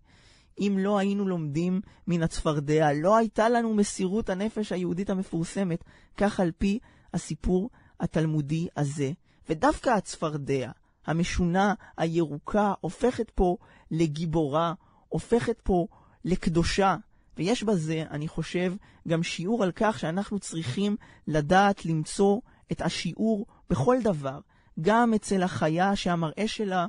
אם 0.58 0.76
לא 0.78 0.98
היינו 0.98 1.28
לומדים 1.28 1.80
מן 2.06 2.22
הצפרדע, 2.22 2.92
לא 2.92 3.16
הייתה 3.16 3.48
לנו 3.48 3.74
מסירות 3.74 4.30
הנפש 4.30 4.72
היהודית 4.72 5.10
המפורסמת, 5.10 5.84
כך 6.16 6.40
על 6.40 6.50
פי 6.58 6.78
הסיפור 7.14 7.70
התלמודי 8.00 8.68
הזה. 8.76 9.12
ודווקא 9.48 9.90
הצפרדע, 9.90 10.70
המשונה, 11.06 11.74
הירוקה, 11.96 12.72
הופכת 12.80 13.30
פה 13.30 13.56
לגיבורה, 13.90 14.74
הופכת 15.08 15.60
פה 15.62 15.86
לקדושה. 16.24 16.96
ויש 17.36 17.62
בזה, 17.62 18.04
אני 18.10 18.28
חושב, 18.28 18.74
גם 19.08 19.22
שיעור 19.22 19.62
על 19.62 19.72
כך 19.74 19.98
שאנחנו 19.98 20.38
צריכים 20.38 20.96
לדעת 21.26 21.84
למצוא 21.84 22.40
את 22.72 22.82
השיעור 22.82 23.46
בכל 23.70 23.96
דבר, 24.02 24.40
גם 24.80 25.14
אצל 25.14 25.42
החיה 25.42 25.96
שהמראה 25.96 26.48
שלה 26.48 26.86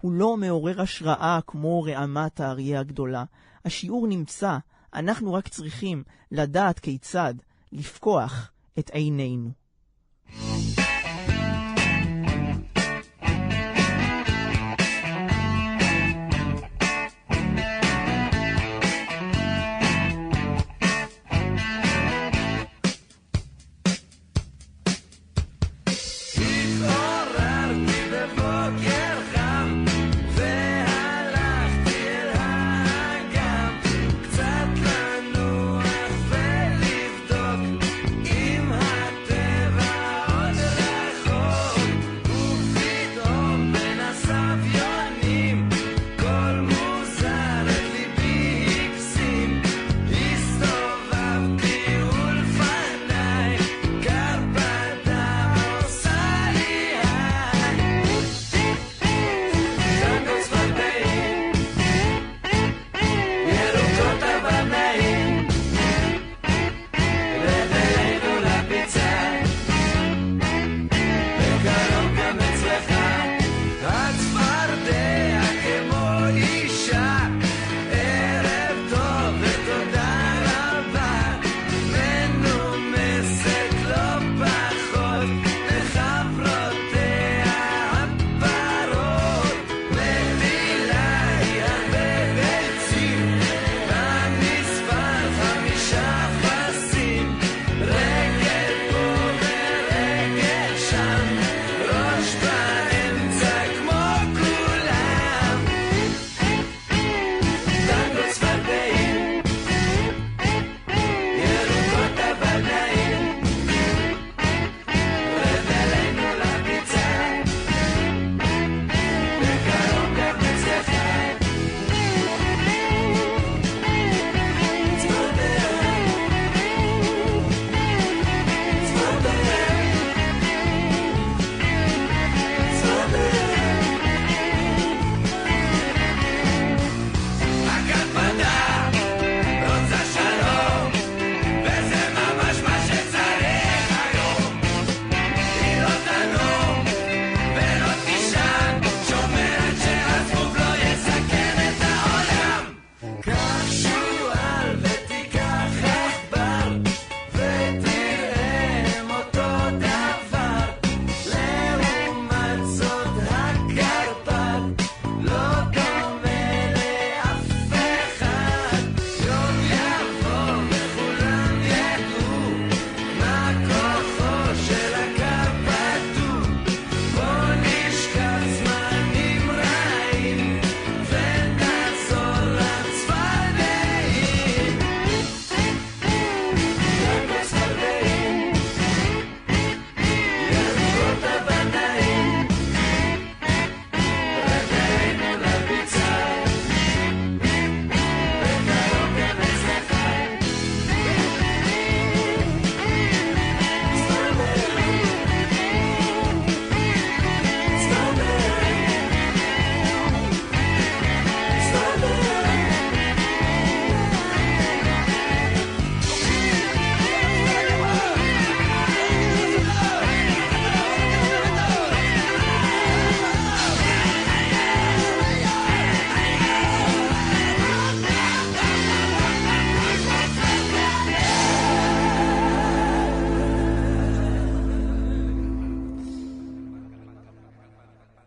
הוא 0.00 0.12
לא 0.12 0.36
מעורר 0.36 0.80
השראה 0.80 1.38
כמו 1.46 1.82
רעמת 1.82 2.40
האריה 2.40 2.80
הגדולה. 2.80 3.24
השיעור 3.64 4.06
נמצא, 4.06 4.58
אנחנו 4.94 5.32
רק 5.32 5.48
צריכים 5.48 6.04
לדעת 6.30 6.78
כיצד 6.78 7.34
לפקוח 7.72 8.50
את 8.78 8.90
עינינו. 8.90 9.65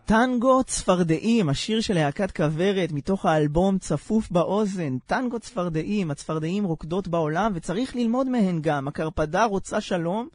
טנגו 0.09 0.63
צפרדעים, 0.63 1.49
השיר 1.49 1.81
של 1.81 1.93
להקת 1.93 2.31
כוורת 2.31 2.91
מתוך 2.91 3.25
האלבום 3.25 3.77
צפוף 3.77 4.31
באוזן. 4.31 4.97
טנגו 4.97 5.39
צפרדעים, 5.39 6.11
הצפרדעים 6.11 6.63
רוקדות 6.63 7.07
בעולם 7.07 7.51
וצריך 7.55 7.95
ללמוד 7.95 8.27
מהן 8.29 8.59
גם. 8.61 8.87
הקרפדה 8.87 9.45
רוצה 9.45 9.81
שלום, 9.81 10.27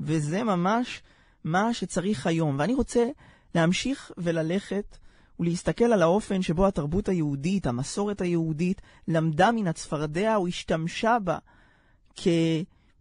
וזה 0.00 0.42
ממש 0.42 1.02
מה 1.44 1.74
שצריך 1.74 2.26
היום. 2.26 2.56
ואני 2.58 2.74
רוצה 2.74 3.06
להמשיך 3.54 4.12
וללכת 4.18 4.96
ולהסתכל 5.40 5.84
על 5.84 6.02
האופן 6.02 6.42
שבו 6.42 6.66
התרבות 6.66 7.08
היהודית, 7.08 7.66
המסורת 7.66 8.20
היהודית, 8.20 8.82
למדה 9.08 9.52
מן 9.52 9.66
הצפרדע 9.66 10.36
או 10.36 10.46
השתמשה 10.46 11.18
בה 11.24 11.38
כ... 12.16 12.28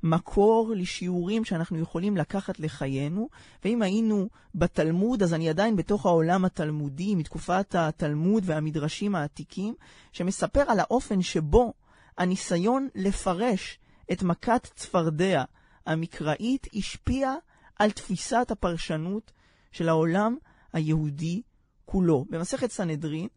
מקור 0.03 0.73
לשיעורים 0.75 1.45
שאנחנו 1.45 1.79
יכולים 1.79 2.17
לקחת 2.17 2.59
לחיינו, 2.59 3.29
ואם 3.65 3.81
היינו 3.81 4.29
בתלמוד, 4.55 5.23
אז 5.23 5.33
אני 5.33 5.49
עדיין 5.49 5.75
בתוך 5.75 6.05
העולם 6.05 6.45
התלמודי, 6.45 7.15
מתקופת 7.15 7.75
התלמוד 7.75 8.43
והמדרשים 8.45 9.15
העתיקים, 9.15 9.75
שמספר 10.11 10.63
על 10.67 10.79
האופן 10.79 11.21
שבו 11.21 11.73
הניסיון 12.17 12.87
לפרש 12.95 13.79
את 14.11 14.23
מכת 14.23 14.67
צפרדע 14.75 15.43
המקראית 15.85 16.67
השפיע 16.73 17.35
על 17.79 17.91
תפיסת 17.91 18.47
הפרשנות 18.51 19.31
של 19.71 19.89
העולם 19.89 20.37
היהודי 20.73 21.41
כולו. 21.85 22.25
במסכת 22.29 22.71
סנהדרין 22.71 23.27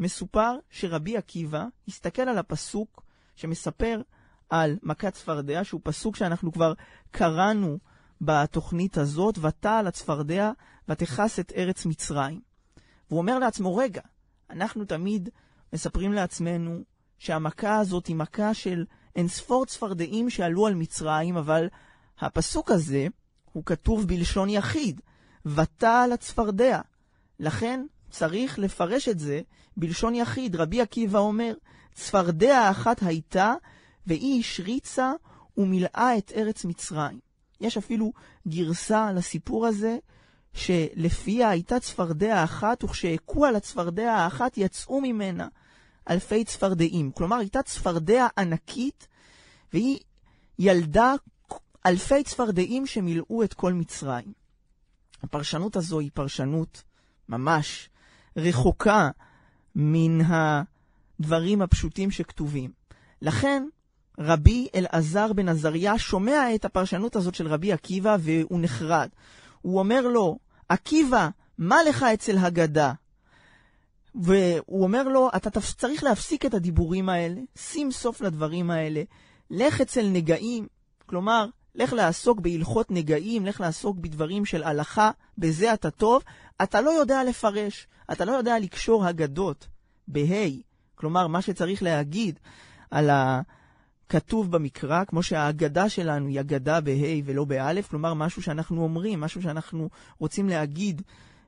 מסופר 0.00 0.56
שרבי 0.70 1.16
עקיבא 1.16 1.64
הסתכל 1.88 2.22
על 2.22 2.38
הפסוק 2.38 3.02
שמספר 3.36 4.00
על 4.52 4.78
מכת 4.82 5.12
צפרדע, 5.12 5.64
שהוא 5.64 5.80
פסוק 5.84 6.16
שאנחנו 6.16 6.52
כבר 6.52 6.72
קראנו 7.10 7.78
בתוכנית 8.20 8.98
הזאת, 8.98 9.38
ותעל 9.38 9.86
הצפרדע 9.86 10.50
ותכס 10.88 11.38
את 11.38 11.52
ארץ 11.56 11.86
מצרים. 11.86 12.40
והוא 13.08 13.20
אומר 13.20 13.38
לעצמו, 13.38 13.76
רגע, 13.76 14.00
אנחנו 14.50 14.84
תמיד 14.84 15.28
מספרים 15.72 16.12
לעצמנו 16.12 16.78
שהמכה 17.18 17.78
הזאת 17.78 18.06
היא 18.06 18.16
מכה 18.16 18.54
של 18.54 18.84
אין 19.16 19.28
ספור 19.28 19.66
צפרדעים 19.66 20.30
שעלו 20.30 20.66
על 20.66 20.74
מצרים, 20.74 21.36
אבל 21.36 21.68
הפסוק 22.18 22.70
הזה 22.70 23.06
הוא 23.52 23.64
כתוב 23.64 24.06
בלשון 24.08 24.48
יחיד, 24.48 25.00
ותעל 25.46 26.12
הצפרדע. 26.12 26.80
לכן 27.40 27.86
צריך 28.10 28.58
לפרש 28.58 29.08
את 29.08 29.18
זה 29.18 29.40
בלשון 29.76 30.14
יחיד. 30.14 30.56
רבי 30.56 30.80
עקיבא 30.80 31.18
אומר, 31.18 31.54
צפרדע 31.94 32.70
אחת 32.70 33.02
הייתה 33.02 33.54
והיא 34.06 34.40
השריצה 34.40 35.12
ומילאה 35.56 36.18
את 36.18 36.32
ארץ 36.36 36.64
מצרים. 36.64 37.20
יש 37.60 37.76
אפילו 37.76 38.12
גרסה 38.48 39.12
לסיפור 39.12 39.66
הזה, 39.66 39.98
שלפיה 40.54 41.48
הייתה 41.48 41.80
צפרדע 41.80 42.44
אחת, 42.44 42.84
וכשהכו 42.84 43.46
על 43.46 43.56
הצפרדע 43.56 44.12
האחת 44.12 44.58
יצאו 44.58 45.00
ממנה 45.00 45.48
אלפי 46.10 46.44
צפרדעים. 46.44 47.12
כלומר, 47.12 47.36
הייתה 47.36 47.62
צפרדע 47.62 48.26
ענקית, 48.38 49.08
והיא 49.72 49.98
ילדה 50.58 51.14
אלפי 51.86 52.24
צפרדעים 52.24 52.86
שמילאו 52.86 53.42
את 53.42 53.54
כל 53.54 53.72
מצרים. 53.72 54.32
הפרשנות 55.22 55.76
הזו 55.76 55.98
היא 55.98 56.10
פרשנות 56.14 56.82
ממש 57.28 57.88
רחוקה 58.36 59.10
מן 59.74 60.20
הדברים 60.26 61.62
הפשוטים 61.62 62.10
שכתובים. 62.10 62.72
לכן, 63.22 63.62
רבי 64.18 64.68
אלעזר 64.74 65.32
בן 65.32 65.48
עזריה 65.48 65.98
שומע 65.98 66.54
את 66.54 66.64
הפרשנות 66.64 67.16
הזאת 67.16 67.34
של 67.34 67.48
רבי 67.48 67.72
עקיבא 67.72 68.16
והוא 68.20 68.60
נחרד. 68.60 69.08
הוא 69.62 69.78
אומר 69.78 70.00
לו, 70.08 70.38
עקיבא, 70.68 71.28
מה 71.58 71.76
לך 71.88 72.02
אצל 72.02 72.38
הגדה? 72.38 72.92
והוא 74.14 74.82
אומר 74.82 75.08
לו, 75.08 75.30
אתה 75.36 75.60
צריך 75.60 76.04
להפסיק 76.04 76.46
את 76.46 76.54
הדיבורים 76.54 77.08
האלה, 77.08 77.40
שים 77.56 77.90
סוף 77.90 78.20
לדברים 78.20 78.70
האלה, 78.70 79.02
לך 79.50 79.80
אצל 79.80 80.06
נגעים, 80.06 80.66
כלומר, 81.06 81.46
לך 81.74 81.92
לעסוק 81.92 82.40
בהלכות 82.40 82.90
נגעים, 82.90 83.46
לך 83.46 83.60
לעסוק 83.60 83.96
בדברים 83.96 84.44
של 84.44 84.62
הלכה, 84.62 85.10
בזה 85.38 85.74
אתה 85.74 85.90
טוב, 85.90 86.22
אתה 86.62 86.80
לא 86.80 86.90
יודע 86.90 87.24
לפרש, 87.24 87.86
אתה 88.12 88.24
לא 88.24 88.32
יודע 88.32 88.58
לקשור 88.58 89.06
הגדות 89.06 89.68
בה', 90.08 90.48
כלומר, 90.94 91.26
מה 91.26 91.42
שצריך 91.42 91.82
להגיד 91.82 92.38
על 92.90 93.10
ה... 93.10 93.40
כתוב 94.12 94.50
במקרא, 94.50 95.04
כמו 95.04 95.22
שהאגדה 95.22 95.88
שלנו 95.88 96.28
היא 96.28 96.40
אגדה 96.40 96.80
בה' 96.80 97.22
ולא 97.24 97.44
באלף, 97.44 97.88
כלומר 97.88 98.14
משהו 98.14 98.42
שאנחנו 98.42 98.82
אומרים, 98.82 99.20
משהו 99.20 99.42
שאנחנו 99.42 99.88
רוצים 100.18 100.48
להגיד 100.48 101.02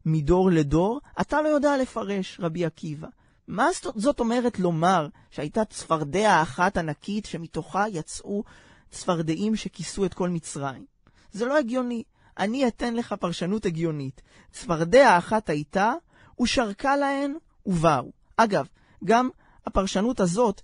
מדור 0.07 0.51
לדור, 0.51 1.01
אתה 1.21 1.43
לא 1.43 1.49
יודע 1.49 1.77
לפרש, 1.77 2.41
רבי 2.41 2.65
עקיבא. 2.65 3.09
מה 3.49 3.69
זאת 3.95 4.21
אומרת 4.21 4.59
לומר 4.59 5.09
שהייתה 5.31 5.65
צפרדע 5.65 6.43
אחת 6.43 6.77
ענקית 6.77 7.27
שמתוכה 7.27 7.89
יצאו 7.89 8.45
צפרדעים 8.91 9.57
שכיסו 9.57 10.05
את 10.05 10.15
כל 10.15 10.29
מצרים? 10.29 10.85
זה 11.33 11.47
לא 11.47 11.59
הגיוני. 11.59 12.03
אני 12.39 12.69
אתן 12.69 12.95
לך 12.95 13.15
פרשנות 13.21 13.67
הגיונית. 13.67 14.23
צפרדע 14.53 15.19
אחת 15.19 15.51
הייתה, 15.51 15.93
ושרקה 16.41 16.97
להן 16.97 17.35
ובאו. 17.67 18.11
אגב, 18.37 18.67
גם 19.05 19.29
הפרשנות 19.67 20.21
הזאת 20.21 20.61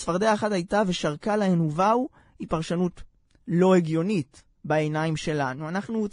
צפרדע 0.00 0.34
אחת 0.34 0.52
הייתה 0.52 0.82
ושרקה 0.86 1.36
להן 1.36 1.60
ובאו, 1.60 2.08
היא 2.38 2.48
פרשנות 2.48 3.02
לא 3.48 3.74
הגיונית 3.74 4.42
בעיניים 4.64 5.16
שלנו. 5.16 5.68
אנחנו 5.68 6.06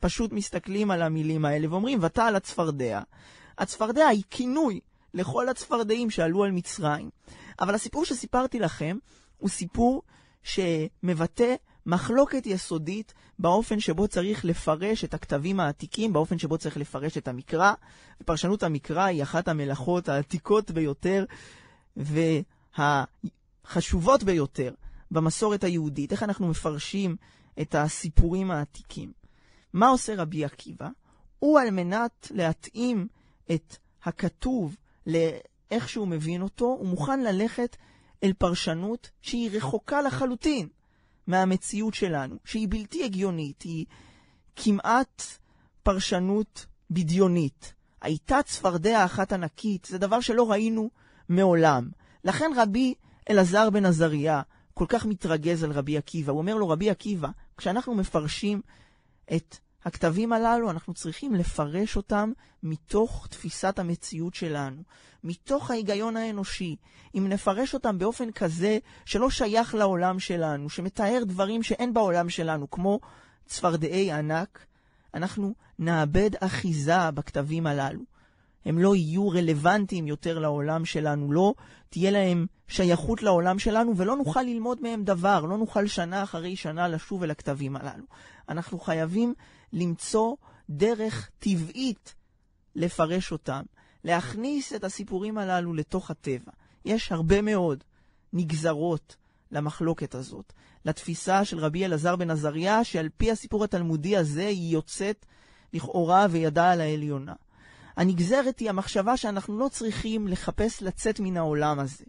פשוט 0.00 0.32
מסתכלים 0.32 0.90
על 0.90 1.02
המילים 1.02 1.44
האלה 1.44 1.70
ואומרים, 1.70 1.98
ותעל 2.02 2.36
הצפרדע. 2.36 3.00
הצפרדע 3.58 4.06
היא 4.06 4.22
כינוי 4.30 4.80
לכל 5.14 5.48
הצפרדעים 5.48 6.10
שעלו 6.10 6.44
על 6.44 6.50
מצרים. 6.50 7.10
אבל 7.60 7.74
הסיפור 7.74 8.04
שסיפרתי 8.04 8.58
לכם 8.58 8.96
הוא 9.36 9.48
סיפור 9.48 10.02
שמבטא 10.42 11.54
מחלוקת 11.86 12.46
יסודית 12.46 13.14
באופן 13.38 13.80
שבו 13.80 14.08
צריך 14.08 14.44
לפרש 14.44 15.04
את 15.04 15.14
הכתבים 15.14 15.60
העתיקים, 15.60 16.12
באופן 16.12 16.38
שבו 16.38 16.58
צריך 16.58 16.76
לפרש 16.76 17.18
את 17.18 17.28
המקרא. 17.28 17.72
ופרשנות 18.20 18.62
המקרא 18.62 19.04
היא 19.04 19.22
אחת 19.22 19.48
המלאכות 19.48 20.08
העתיקות 20.08 20.70
ביותר, 20.70 21.24
החשובות 22.76 24.22
ביותר 24.22 24.74
במסורת 25.10 25.64
היהודית, 25.64 26.12
איך 26.12 26.22
אנחנו 26.22 26.48
מפרשים 26.48 27.16
את 27.60 27.74
הסיפורים 27.74 28.50
העתיקים. 28.50 29.12
מה 29.72 29.88
עושה 29.88 30.14
רבי 30.16 30.44
עקיבא? 30.44 30.88
הוא 31.38 31.60
על 31.60 31.70
מנת 31.70 32.28
להתאים 32.34 33.08
את 33.54 33.76
הכתוב 34.02 34.76
לאיך 35.06 35.88
שהוא 35.88 36.08
מבין 36.08 36.42
אותו, 36.42 36.64
הוא 36.64 36.86
מוכן 36.86 37.20
ללכת 37.20 37.76
אל 38.24 38.32
פרשנות 38.32 39.10
שהיא 39.20 39.50
רחוקה 39.52 40.02
לחלוטין 40.02 40.68
מהמציאות 41.26 41.94
שלנו, 41.94 42.36
שהיא 42.44 42.68
בלתי 42.70 43.04
הגיונית, 43.04 43.62
היא 43.62 43.86
כמעט 44.56 45.22
פרשנות 45.82 46.66
בדיונית. 46.90 47.74
הייתה 48.00 48.42
צפרדע 48.42 49.04
אחת 49.04 49.32
ענקית, 49.32 49.84
זה 49.84 49.98
דבר 49.98 50.20
שלא 50.20 50.50
ראינו 50.50 50.90
מעולם. 51.28 51.88
לכן 52.26 52.50
רבי 52.56 52.94
אלעזר 53.30 53.70
בן 53.70 53.86
עזריה 53.86 54.42
כל 54.74 54.84
כך 54.88 55.06
מתרגז 55.06 55.64
על 55.64 55.72
רבי 55.72 55.98
עקיבא. 55.98 56.32
הוא 56.32 56.38
אומר 56.38 56.54
לו, 56.54 56.68
רבי 56.68 56.90
עקיבא, 56.90 57.28
כשאנחנו 57.56 57.94
מפרשים 57.94 58.60
את 59.36 59.56
הכתבים 59.84 60.32
הללו, 60.32 60.70
אנחנו 60.70 60.94
צריכים 60.94 61.34
לפרש 61.34 61.96
אותם 61.96 62.32
מתוך 62.62 63.26
תפיסת 63.30 63.78
המציאות 63.78 64.34
שלנו, 64.34 64.82
מתוך 65.24 65.70
ההיגיון 65.70 66.16
האנושי. 66.16 66.76
אם 67.14 67.28
נפרש 67.28 67.74
אותם 67.74 67.98
באופן 67.98 68.32
כזה 68.32 68.78
שלא 69.04 69.30
שייך 69.30 69.74
לעולם 69.74 70.20
שלנו, 70.20 70.70
שמתאר 70.70 71.22
דברים 71.26 71.62
שאין 71.62 71.94
בעולם 71.94 72.28
שלנו, 72.28 72.70
כמו 72.70 73.00
צפרדעי 73.46 74.12
ענק, 74.12 74.66
אנחנו 75.14 75.54
נאבד 75.78 76.30
אחיזה 76.40 77.10
בכתבים 77.10 77.66
הללו. 77.66 78.15
הם 78.66 78.78
לא 78.78 78.96
יהיו 78.96 79.28
רלוונטיים 79.28 80.06
יותר 80.06 80.38
לעולם 80.38 80.84
שלנו, 80.84 81.32
לא 81.32 81.54
תהיה 81.88 82.10
להם 82.10 82.46
שייכות 82.68 83.22
לעולם 83.22 83.58
שלנו, 83.58 83.96
ולא 83.96 84.16
נוכל 84.16 84.42
ללמוד 84.42 84.82
מהם 84.82 85.04
דבר, 85.04 85.40
לא 85.40 85.58
נוכל 85.58 85.86
שנה 85.86 86.22
אחרי 86.22 86.56
שנה 86.56 86.88
לשוב 86.88 87.22
אל 87.22 87.30
הכתבים 87.30 87.76
הללו. 87.76 88.04
אנחנו 88.48 88.78
חייבים 88.78 89.34
למצוא 89.72 90.36
דרך 90.70 91.30
טבעית 91.38 92.14
לפרש 92.74 93.32
אותם, 93.32 93.62
להכניס 94.04 94.74
את 94.74 94.84
הסיפורים 94.84 95.38
הללו 95.38 95.74
לתוך 95.74 96.10
הטבע. 96.10 96.52
יש 96.84 97.12
הרבה 97.12 97.42
מאוד 97.42 97.84
נגזרות 98.32 99.16
למחלוקת 99.52 100.14
הזאת, 100.14 100.52
לתפיסה 100.84 101.44
של 101.44 101.58
רבי 101.58 101.84
אלעזר 101.84 102.16
בן 102.16 102.30
עזריה, 102.30 102.84
שעל 102.84 103.08
פי 103.16 103.30
הסיפור 103.30 103.64
התלמודי 103.64 104.16
הזה 104.16 104.46
היא 104.46 104.72
יוצאת 104.72 105.26
לכאורה 105.72 106.26
וידה 106.30 106.70
על 106.70 106.80
העליונה. 106.80 107.32
הנגזרת 107.96 108.58
היא 108.58 108.70
המחשבה 108.70 109.16
שאנחנו 109.16 109.58
לא 109.58 109.68
צריכים 109.68 110.28
לחפש 110.28 110.82
לצאת 110.82 111.20
מן 111.20 111.36
העולם 111.36 111.78
הזה. 111.78 112.04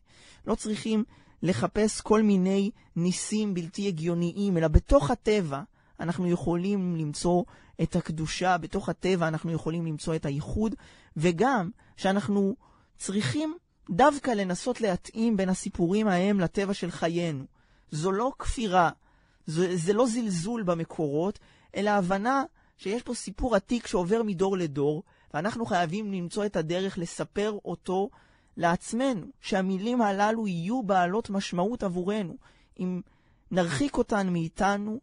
לא 0.48 0.56
צריכים 0.56 1.04
לחפש 1.44 2.02
כל 2.02 2.22
מיני 2.22 2.72
ניסים 2.96 3.54
בלתי 3.54 3.88
הגיוניים, 3.88 4.58
אלא 4.58 4.68
בתוך 4.68 5.12
הטבע 5.12 5.62
אנחנו 6.00 6.28
יכולים 6.28 6.96
למצוא 6.96 7.44
את 7.82 7.96
הקדושה, 7.96 8.58
בתוך 8.58 8.90
הטבע 8.90 9.28
אנחנו 9.28 9.52
יכולים 9.52 9.86
למצוא 9.86 10.16
את 10.16 10.26
הייחוד, 10.26 10.76
וגם 11.18 11.70
שאנחנו 11.98 12.56
צריכים 12.98 13.56
דווקא 13.90 14.32
לנסות 14.32 14.82
להתאים 14.82 15.38
בין 15.38 15.50
הסיפורים 15.50 16.08
ההם 16.08 16.40
לטבע 16.40 16.74
של 16.74 16.92
חיינו. 16.92 17.44
זו 17.92 18.12
לא 18.12 18.32
כפירה, 18.40 18.90
זה, 19.46 19.78
זה 19.78 19.94
לא 19.94 20.08
זלזול 20.08 20.64
במקורות, 20.64 21.40
אלא 21.76 21.90
הבנה 21.90 22.44
שיש 22.78 23.02
פה 23.02 23.14
סיפור 23.14 23.56
עתיק 23.56 23.88
שעובר 23.88 24.24
מדור 24.24 24.58
לדור, 24.58 25.04
ואנחנו 25.34 25.66
חייבים 25.66 26.14
למצוא 26.14 26.46
את 26.46 26.56
הדרך 26.56 26.98
לספר 26.98 27.58
אותו 27.66 28.10
לעצמנו, 28.58 29.26
שהמילים 29.42 30.02
הללו 30.02 30.48
יהיו 30.48 30.84
בעלות 30.84 31.30
משמעות 31.30 31.84
עבורנו. 31.84 32.38
אם 32.80 33.02
נרחיק 33.52 33.98
אותן 33.98 34.30
מאיתנו, 34.30 35.00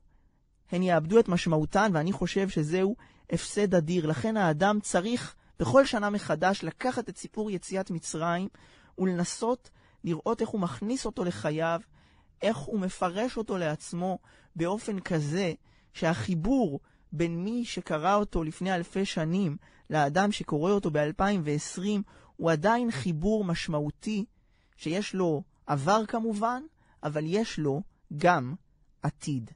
הן 0.73 0.83
יאבדו 0.83 1.19
את 1.19 1.29
משמעותן, 1.29 1.91
ואני 1.95 2.13
חושב 2.13 2.49
שזהו 2.49 2.97
הפסד 3.31 3.75
אדיר. 3.75 4.07
לכן 4.07 4.37
האדם 4.37 4.81
צריך 4.81 5.35
בכל 5.59 5.87
שנה 5.87 6.11
מחדש 6.11 6.65
לקחת 6.65 7.09
את 7.09 7.17
סיפור 7.17 7.51
יציאת 7.51 7.91
מצרים 7.91 8.49
ולנסות 8.99 9.71
לראות 10.05 10.41
איך 10.41 10.49
הוא 10.49 10.61
מכניס 10.61 11.07
אותו 11.07 11.25
לחייו, 11.25 11.81
איך 12.43 12.57
הוא 12.57 12.81
מפרש 12.81 13.37
אותו 13.37 13.59
לעצמו 13.59 14.19
באופן 14.57 15.01
כזה 15.01 15.53
שהחיבור 15.93 16.81
בין 17.13 17.45
מי 17.45 17.65
שקרא 17.65 18.15
אותו 18.15 18.45
לפני 18.45 18.75
אלפי 18.75 19.05
שנים 19.05 19.57
לאדם 19.91 20.33
שקורא 20.33 20.73
אותו 20.73 20.91
ב-2020 20.91 21.81
הוא 22.37 22.51
עדיין 22.51 22.91
חיבור 22.91 23.45
משמעותי, 23.45 24.25
שיש 24.77 25.15
לו 25.15 25.43
עבר 25.67 26.07
כמובן, 26.07 26.63
אבל 27.03 27.25
יש 27.27 27.59
לו 27.59 27.83
גם 28.17 28.55
עתיד. 29.03 29.51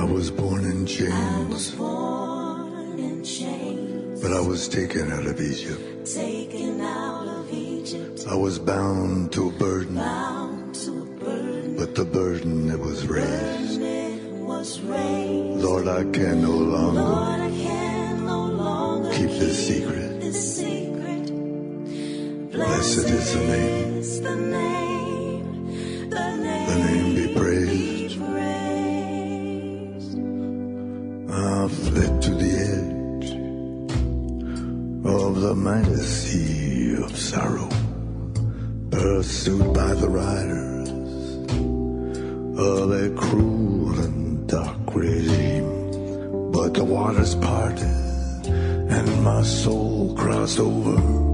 I 0.00 0.04
was 0.04 0.30
born 0.30 0.64
in 0.72 0.80
I 0.82 0.86
chains, 0.94 1.54
was 1.54 1.70
born 1.72 2.98
in 3.08 3.16
chains, 3.24 3.79
but 4.22 4.32
I 4.32 4.40
was 4.40 4.68
taken 4.68 5.10
out 5.12 5.26
of 5.26 5.40
Egypt. 5.40 5.80
taken 6.06 6.80
out 6.80 7.26
of 7.28 7.52
Egypt, 7.52 8.24
I 8.28 8.34
was 8.34 8.58
bound 8.58 9.32
to 9.32 9.48
a 9.48 9.52
burden, 9.52 9.94
bound 9.96 10.74
to 10.76 10.90
a 11.02 11.04
burden. 11.24 11.76
but 11.76 11.94
the 11.94 12.04
burden 12.04 12.70
it 12.70 12.78
was 12.78 13.06
raised. 13.06 13.80
It 13.80 14.22
was 14.32 14.80
raised. 14.82 15.62
Lord, 15.64 15.88
I 15.88 16.02
can 16.10 16.42
no 16.42 16.50
longer 16.52 17.00
Lord, 17.02 17.40
I 17.40 17.50
can 17.50 18.26
no 18.26 18.44
longer 18.46 19.10
keep 19.12 19.30
this 19.30 19.66
secret. 19.68 20.20
this 20.20 20.56
secret. 20.56 21.26
Blessed 22.52 23.08
is 23.08 23.32
the 23.32 23.40
name. 23.40 23.96
is 23.96 24.20
the 24.20 24.36
name, 24.36 26.10
the 26.10 26.36
name, 26.36 26.68
The 26.68 26.76
name 26.86 27.14
be 27.14 27.34
praised. 27.34 27.59
The 35.40 35.54
mighty 35.54 35.96
sea 35.96 36.96
of 37.02 37.16
sorrow, 37.16 37.66
pursued 38.90 39.72
by 39.72 39.94
the 39.94 40.06
riders 40.06 40.90
of 42.58 42.90
a 42.90 43.08
cruel 43.16 43.98
and 44.00 44.46
dark 44.46 44.94
regime. 44.94 46.50
But 46.52 46.74
the 46.74 46.84
waters 46.84 47.34
parted 47.36 48.46
and 48.46 49.24
my 49.24 49.42
soul 49.42 50.14
crossed 50.14 50.60
over 50.60 51.29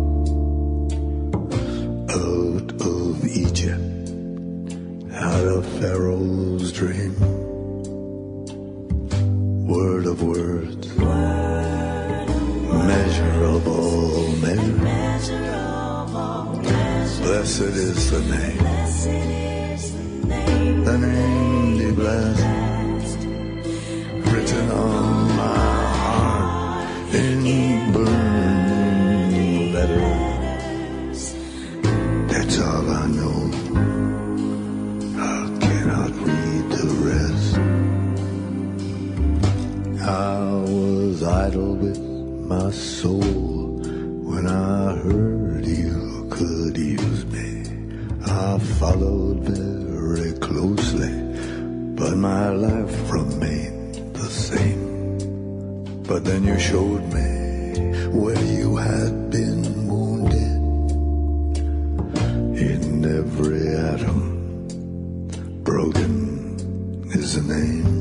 But 56.07 56.25
then 56.25 56.45
you 56.45 56.57
showed 56.59 57.03
me 57.13 58.07
where 58.11 58.45
you 58.45 58.77
had 58.77 59.29
been 59.29 59.89
wounded 59.89 60.57
in 62.57 63.05
every 63.05 63.75
atom. 63.75 64.69
Broken 65.65 67.11
is 67.13 67.35
the 67.35 67.43
name. 67.53 67.96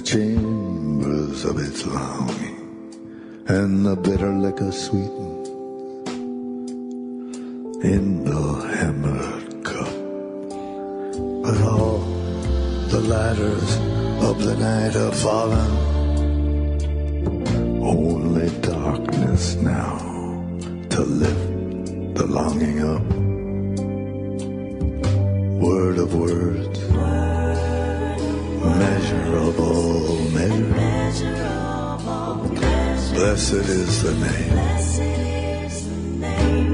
The 0.00 0.06
chambers 0.06 1.44
of 1.44 1.58
its 1.58 1.84
longing, 1.84 2.56
and 3.48 3.84
the 3.84 3.94
bitter 3.96 4.32
liquor 4.32 4.72
sweetens 4.72 5.48
in 7.84 8.24
the 8.24 8.42
hammered 8.76 9.62
cup. 9.62 9.92
But 11.44 11.60
all 11.68 11.98
the 12.88 13.00
ladders 13.14 13.76
of 14.24 14.42
the 14.42 14.56
night 14.56 14.94
have 14.94 15.16
fallen. 15.20 15.70
Only 17.82 18.48
darkness 18.60 19.56
now 19.56 19.98
to 20.94 21.00
lift 21.02 22.14
the 22.14 22.26
longing 22.26 22.80
up. 22.94 23.04
Word 25.62 25.98
of 25.98 26.14
words, 26.14 26.79
Blessed 33.40 33.70
is 33.70 34.02
the 34.02 34.12
name. 34.12 34.56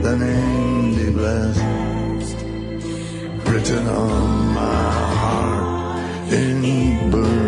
The, 0.02 0.16
name 0.16 0.96
be 0.96 1.11
blessed. 1.12 2.37
Written 3.46 3.87
on 3.87 4.52
my 4.52 4.90
heart 5.20 6.33
in 6.33 7.09
blue. 7.09 7.46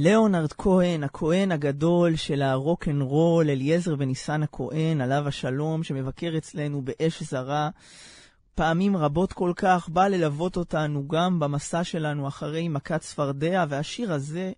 ליאונרד 0.00 0.52
כהן, 0.52 1.02
הכהן 1.02 1.52
הגדול 1.52 2.16
של 2.16 2.42
הרוק 2.42 2.88
אנד 2.88 3.02
רול, 3.02 3.50
אליעזר 3.50 3.94
בן 3.98 4.13
ניסן 4.13 4.42
הכהן, 4.42 5.00
עליו 5.00 5.28
השלום, 5.28 5.82
שמבקר 5.82 6.34
אצלנו 6.38 6.82
באש 6.82 7.22
זרה, 7.22 7.70
פעמים 8.54 8.96
רבות 8.96 9.32
כל 9.32 9.52
כך, 9.56 9.88
בא 9.88 10.08
ללוות 10.08 10.56
אותנו 10.56 11.08
גם 11.08 11.40
במסע 11.40 11.84
שלנו 11.84 12.28
אחרי 12.28 12.68
מכת 12.68 13.00
צפרדע, 13.00 13.64
והשיר 13.68 14.12
הזה, 14.12 14.52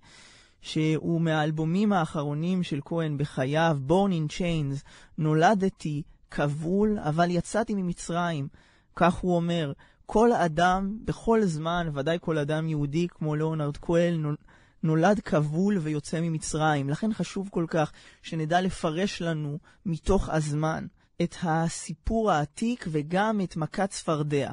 שהוא 0.61 1.21
מהאלבומים 1.21 1.93
האחרונים 1.93 2.63
של 2.63 2.81
כהן 2.85 3.19
בחייו, 3.19 3.79
Born 3.89 4.11
in 4.11 4.33
Chains, 4.33 4.85
נולדתי 5.19 6.03
כבול, 6.31 6.99
אבל 6.99 7.31
יצאתי 7.31 7.75
ממצרים. 7.75 8.49
כך 8.97 9.15
הוא 9.15 9.37
אומר, 9.37 9.73
כל 10.07 10.33
אדם, 10.33 10.97
בכל 11.05 11.45
זמן, 11.45 11.89
ודאי 11.95 12.19
כל 12.21 12.39
אדם 12.39 12.69
יהודי 12.69 13.09
כמו 13.09 13.35
ליאונרד 13.35 13.77
כהן, 13.77 14.35
נולד 14.83 15.21
כבול 15.21 15.79
ויוצא 15.79 16.21
ממצרים. 16.21 16.91
לכן 16.91 17.13
חשוב 17.13 17.49
כל 17.51 17.65
כך 17.69 17.93
שנדע 18.23 18.61
לפרש 18.61 19.23
לנו 19.23 19.59
מתוך 19.87 20.29
הזמן 20.29 20.87
את 21.23 21.35
הסיפור 21.43 22.31
העתיק 22.31 22.87
וגם 22.91 23.41
את 23.41 23.57
מכת 23.57 23.91
צפרדע. 23.91 24.53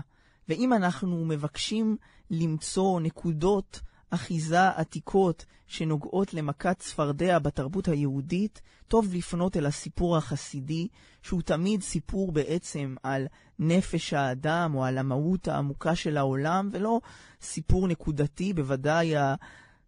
ואם 0.49 0.73
אנחנו 0.73 1.25
מבקשים 1.25 1.97
למצוא 2.31 2.99
נקודות 2.99 3.81
אחיזה 4.09 4.69
עתיקות 4.69 5.45
שנוגעות 5.67 6.33
למכת 6.33 6.79
צפרדע 6.79 7.39
בתרבות 7.39 7.87
היהודית, 7.87 8.61
טוב 8.87 9.13
לפנות 9.13 9.57
אל 9.57 9.65
הסיפור 9.65 10.17
החסידי, 10.17 10.87
שהוא 11.21 11.41
תמיד 11.41 11.81
סיפור 11.81 12.31
בעצם 12.31 12.95
על 13.03 13.27
נפש 13.59 14.13
האדם 14.13 14.75
או 14.75 14.85
על 14.85 14.97
המהות 14.97 15.47
העמוקה 15.47 15.95
של 15.95 16.17
העולם, 16.17 16.69
ולא 16.71 17.01
סיפור 17.41 17.87
נקודתי, 17.87 18.53
בוודאי 18.53 19.13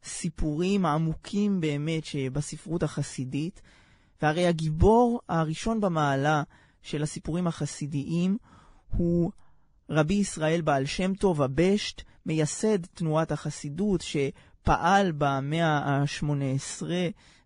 הסיפורים 0.04 0.86
העמוקים 0.86 1.62
באמת 1.62 2.06
שבספרות 2.06 2.84
החסידית. 2.84 3.62
והרי 4.22 4.48
הגיבור 4.48 5.22
הראשון 5.30 5.82
במעלה 5.82 6.44
של 6.82 7.04
הסיפורים 7.04 7.48
החסידיים 7.48 8.38
הוא 8.90 9.32
רבי 9.90 10.14
ישראל 10.14 10.62
בעל 10.62 10.86
שם 10.86 11.14
טוב 11.14 11.42
הבשט, 11.42 12.02
מייסד 12.26 12.86
תנועת 12.86 13.32
החסידות 13.32 14.02
שפעל 14.02 15.12
במאה 15.18 15.78
ה-18 15.78 16.84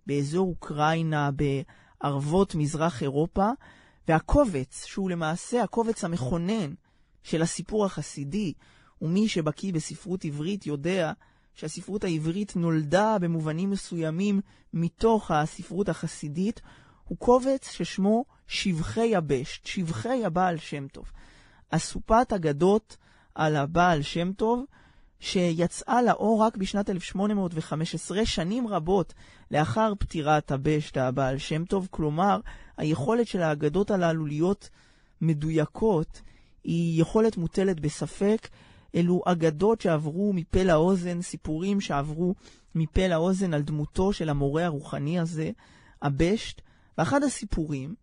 באזור 0.06 0.50
אוקראינה, 0.50 1.30
בערבות 2.02 2.56
מזרח 2.56 3.02
אירופה, 3.02 3.50
והקובץ, 4.08 4.86
שהוא 4.86 5.10
למעשה 5.10 5.64
הקובץ 5.64 6.04
המכונן 6.04 6.74
של 7.24 7.42
הסיפור 7.42 7.86
החסידי, 7.86 8.54
ומי 9.02 9.28
שבקיא 9.28 9.74
בספרות 9.74 10.26
עברית 10.26 10.66
יודע 10.66 11.12
שהספרות 11.56 12.04
העברית 12.04 12.56
נולדה 12.56 13.18
במובנים 13.22 13.70
מסוימים 13.72 14.42
מתוך 14.74 15.32
הספרות 15.32 15.90
החסידית, 15.90 16.62
הוא 17.04 17.18
קובץ 17.18 17.70
ששמו 17.72 18.26
שבחי 18.48 19.06
יבשת, 19.06 19.66
שבחי 19.66 20.26
הבעל 20.26 20.58
שם 20.58 20.88
טוב. 20.88 21.06
אסופת 21.70 22.34
אגדות 22.36 22.98
על 23.36 23.56
הבעל 23.56 24.02
שם 24.02 24.34
טוב, 24.34 24.66
שיצאה 25.20 26.02
לאור 26.02 26.42
רק 26.42 26.58
בשנת 26.58 26.90
1815, 26.90 28.26
שנים 28.26 28.68
רבות 28.68 29.14
לאחר 29.52 29.94
פטירת 30.00 30.52
הבשת 30.52 30.98
הבעל 30.98 31.38
שם 31.38 31.66
טוב, 31.66 31.88
כלומר, 31.92 32.40
היכולת 32.78 33.28
של 33.28 33.42
האגדות 33.42 33.92
הללו 33.92 34.26
להיות 34.26 34.70
מדויקות 35.22 36.22
היא 36.64 37.02
יכולת 37.02 37.38
מוטלת 37.38 37.80
בספק. 37.80 38.48
אלו 38.96 39.22
אגדות 39.26 39.82
שעברו 39.82 40.34
מפה 40.34 40.64
לאוזן, 40.64 41.22
סיפורים 41.22 41.82
שעברו 41.82 42.36
מפה 42.76 43.08
לאוזן 43.08 43.54
על 43.54 43.62
דמותו 43.62 44.14
של 44.14 44.30
המורה 44.30 44.66
הרוחני 44.66 45.20
הזה, 45.20 45.52
הבשט, 46.02 46.62
ואחד 46.98 47.24
הסיפורים 47.24 47.96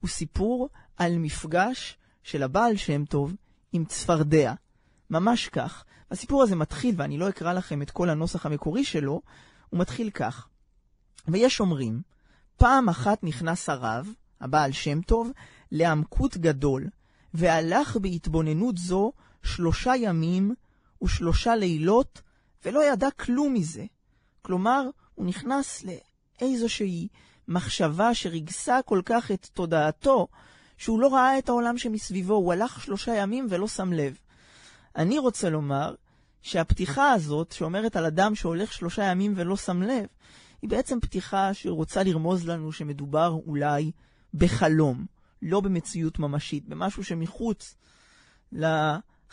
הוא 0.00 0.08
סיפור 0.08 0.68
על 0.96 1.18
מפגש 1.18 1.98
של 2.22 2.42
הבעל 2.42 2.76
שם 2.76 3.04
טוב 3.04 3.34
עם 3.72 3.84
צפרדע. 3.84 4.54
ממש 5.10 5.48
כך. 5.48 5.84
הסיפור 6.10 6.42
הזה 6.42 6.56
מתחיל, 6.56 6.94
ואני 6.98 7.18
לא 7.18 7.28
אקרא 7.28 7.52
לכם 7.52 7.82
את 7.82 7.90
כל 7.90 8.10
הנוסח 8.10 8.46
המקורי 8.46 8.84
שלו, 8.84 9.20
הוא 9.70 9.80
מתחיל 9.80 10.10
כך. 10.10 10.48
ויש 11.28 11.60
אומרים, 11.60 12.02
פעם 12.56 12.88
אחת 12.88 13.24
נכנס 13.24 13.68
הרב, 13.68 14.08
הבעל 14.40 14.72
שם 14.72 15.00
טוב, 15.00 15.30
לעמקות 15.72 16.36
גדול, 16.36 16.88
והלך 17.34 17.96
בהתבוננות 17.96 18.78
זו 18.78 19.12
שלושה 19.46 19.96
ימים 19.96 20.54
ושלושה 21.02 21.56
לילות, 21.56 22.22
ולא 22.64 22.92
ידע 22.92 23.10
כלום 23.10 23.54
מזה. 23.54 23.84
כלומר, 24.42 24.82
הוא 25.14 25.26
נכנס 25.26 25.84
לאיזושהי 26.40 27.08
מחשבה 27.48 28.14
שריגסה 28.14 28.78
כל 28.84 29.00
כך 29.04 29.30
את 29.30 29.48
תודעתו, 29.52 30.28
שהוא 30.78 31.00
לא 31.00 31.14
ראה 31.14 31.38
את 31.38 31.48
העולם 31.48 31.78
שמסביבו, 31.78 32.34
הוא 32.34 32.52
הלך 32.52 32.82
שלושה 32.82 33.14
ימים 33.14 33.46
ולא 33.50 33.68
שם 33.68 33.92
לב. 33.92 34.18
אני 34.96 35.18
רוצה 35.18 35.50
לומר 35.50 35.94
שהפתיחה 36.42 37.12
הזאת, 37.12 37.52
שאומרת 37.52 37.96
על 37.96 38.04
אדם 38.04 38.34
שהולך 38.34 38.72
שלושה 38.72 39.04
ימים 39.04 39.32
ולא 39.36 39.56
שם 39.56 39.82
לב, 39.82 40.06
היא 40.62 40.70
בעצם 40.70 41.00
פתיחה 41.00 41.54
שרוצה 41.54 42.02
לרמוז 42.02 42.48
לנו 42.48 42.72
שמדובר 42.72 43.38
אולי 43.46 43.90
בחלום, 44.34 45.06
לא 45.42 45.60
במציאות 45.60 46.18
ממשית, 46.18 46.68
במשהו 46.68 47.04
שמחוץ 47.04 47.74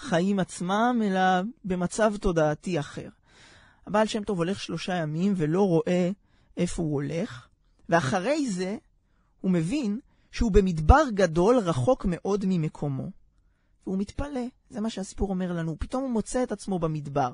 לחיים 0.03 0.39
עצמם, 0.39 1.01
אלא 1.05 1.21
במצב 1.65 2.17
תודעתי 2.17 2.79
אחר. 2.79 3.09
הבעל 3.87 4.07
שם 4.07 4.23
טוב 4.23 4.37
הולך 4.37 4.59
שלושה 4.59 4.95
ימים 4.95 5.33
ולא 5.37 5.67
רואה 5.67 6.09
איפה 6.57 6.83
הוא 6.83 6.93
הולך, 6.93 7.47
ואחרי 7.89 8.49
זה 8.49 8.77
הוא 9.41 9.51
מבין 9.51 9.99
שהוא 10.31 10.51
במדבר 10.51 11.03
גדול 11.13 11.57
רחוק 11.57 12.05
מאוד 12.09 12.45
ממקומו. 12.47 13.09
והוא 13.87 13.97
מתפלא, 13.97 14.45
זה 14.69 14.81
מה 14.81 14.89
שהסיפור 14.89 15.29
אומר 15.29 15.53
לנו, 15.53 15.75
פתאום 15.79 16.03
הוא 16.03 16.11
מוצא 16.11 16.43
את 16.43 16.51
עצמו 16.51 16.79
במדבר. 16.79 17.31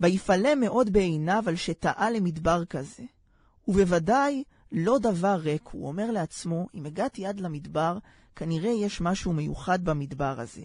ויפלא 0.00 0.54
מאוד 0.54 0.92
בעיניו 0.92 1.44
על 1.46 1.56
שטעה 1.56 2.10
למדבר 2.10 2.64
כזה. 2.64 3.02
ובוודאי 3.68 4.44
לא 4.72 4.98
דבר 4.98 5.34
ריק, 5.34 5.68
הוא 5.72 5.88
אומר 5.88 6.10
לעצמו, 6.10 6.66
אם 6.74 6.86
הגעתי 6.86 7.26
עד 7.26 7.40
למדבר, 7.40 7.98
כנראה 8.36 8.70
יש 8.70 9.00
משהו 9.00 9.32
מיוחד 9.32 9.84
במדבר 9.84 10.40
הזה. 10.40 10.62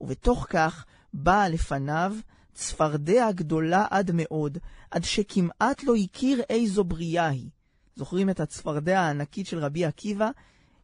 ובתוך 0.00 0.46
כך 0.50 0.84
באה 1.14 1.48
לפניו 1.48 2.16
צפרדע 2.54 3.32
גדולה 3.32 3.86
עד 3.90 4.10
מאוד, 4.14 4.58
עד 4.90 5.04
שכמעט 5.04 5.82
לא 5.82 5.94
הכיר 5.96 6.42
איזו 6.50 6.84
בריאה 6.84 7.28
היא. 7.28 7.50
זוכרים 7.96 8.30
את 8.30 8.40
הצפרדע 8.40 9.00
הענקית 9.00 9.46
של 9.46 9.58
רבי 9.58 9.84
עקיבא? 9.84 10.30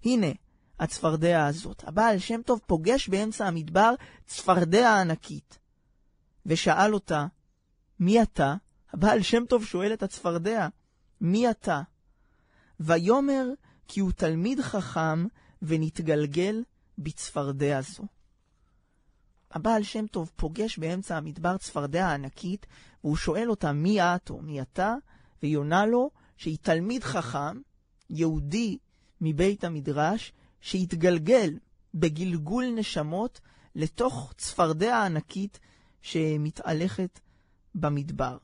הנה, 0.04 0.26
הצפרדע 0.80 1.46
הזאת. 1.46 1.84
הבעל 1.86 2.18
שם 2.18 2.42
טוב 2.42 2.60
פוגש 2.66 3.08
באמצע 3.08 3.46
המדבר 3.46 3.94
צפרדע 4.26 5.00
ענקית. 5.00 5.58
ושאל 6.46 6.94
אותה, 6.94 7.26
מי 8.00 8.22
אתה? 8.22 8.54
הבעל 8.92 9.22
שם 9.22 9.44
טוב 9.48 9.64
שואל 9.64 9.92
את 9.92 10.02
הצפרדע, 10.02 10.68
מי 11.20 11.50
אתה? 11.50 11.82
ויאמר 12.80 13.46
כי 13.88 14.00
הוא 14.00 14.12
תלמיד 14.12 14.60
חכם 14.60 15.26
ונתגלגל 15.62 16.62
בצפרדע 16.98 17.80
זו. 17.80 18.04
הבעל 19.50 19.82
שם 19.82 20.06
טוב 20.06 20.30
פוגש 20.36 20.78
באמצע 20.78 21.16
המדבר 21.16 21.56
צפרדע 21.56 22.14
ענקית, 22.14 22.66
והוא 23.04 23.16
שואל 23.16 23.50
אותה 23.50 23.72
מי 23.72 24.00
את 24.00 24.30
או 24.30 24.42
מי 24.42 24.62
אתה, 24.62 24.94
והיא 25.42 25.56
עונה 25.56 25.86
לו 25.86 26.10
שהיא 26.36 26.58
תלמיד 26.62 27.04
חכם, 27.04 27.60
יהודי 28.10 28.78
מבית 29.20 29.64
המדרש, 29.64 30.32
שהתגלגל 30.60 31.58
בגלגול 31.94 32.64
נשמות 32.76 33.40
לתוך 33.74 34.32
צפרדע 34.36 35.04
ענקית 35.04 35.60
שמתהלכת 36.02 37.20
במדבר. 37.74 38.38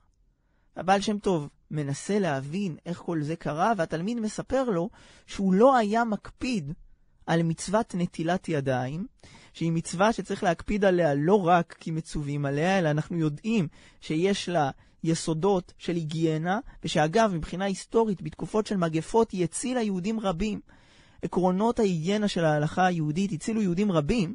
הבעל 0.76 1.00
שם 1.00 1.18
טוב 1.18 1.48
מנסה 1.70 2.18
להבין 2.18 2.76
איך 2.86 2.98
כל 2.98 3.22
זה 3.22 3.36
קרה, 3.36 3.72
והתלמיד 3.76 4.20
מספר 4.20 4.64
לו 4.64 4.90
שהוא 5.26 5.54
לא 5.54 5.76
היה 5.76 6.04
מקפיד 6.04 6.72
על 7.26 7.42
מצוות 7.42 7.94
נטילת 7.94 8.48
ידיים, 8.48 9.06
שהיא 9.52 9.72
מצווה 9.72 10.12
שצריך 10.12 10.42
להקפיד 10.42 10.84
עליה 10.84 11.14
לא 11.14 11.46
רק 11.46 11.76
כי 11.80 11.90
מצווים 11.90 12.46
עליה, 12.46 12.78
אלא 12.78 12.90
אנחנו 12.90 13.18
יודעים 13.18 13.68
שיש 14.00 14.48
לה 14.48 14.70
יסודות 15.04 15.72
של 15.78 15.94
היגיינה, 15.94 16.58
ושאגב, 16.84 17.32
מבחינה 17.34 17.64
היסטורית, 17.64 18.22
בתקופות 18.22 18.66
של 18.66 18.76
מגפות 18.76 19.30
היא 19.30 19.44
הצילה 19.44 19.82
יהודים 19.82 20.20
רבים. 20.20 20.60
עקרונות 21.22 21.78
ההיגיינה 21.78 22.28
של 22.28 22.44
ההלכה 22.44 22.86
היהודית 22.86 23.32
הצילו 23.32 23.62
יהודים 23.62 23.92
רבים, 23.92 24.34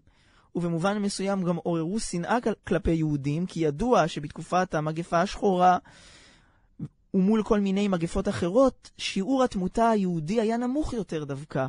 ובמובן 0.56 0.98
מסוים 0.98 1.44
גם 1.44 1.56
עוררו 1.56 2.00
שנאה 2.00 2.42
כל- 2.42 2.54
כלפי 2.68 2.92
יהודים, 2.92 3.46
כי 3.46 3.60
ידוע 3.60 4.08
שבתקופת 4.08 4.76
המגפה 4.76 5.22
השחורה 5.22 5.78
ומול 7.14 7.44
כל 7.44 7.60
מיני 7.60 7.88
מגפות 7.88 8.28
אחרות, 8.28 8.92
שיעור 8.98 9.44
התמותה 9.44 9.89
היהודי 9.89 10.42
היה 10.42 10.58
נמוך 10.58 10.94
יותר 10.94 11.24
דווקא. 11.24 11.68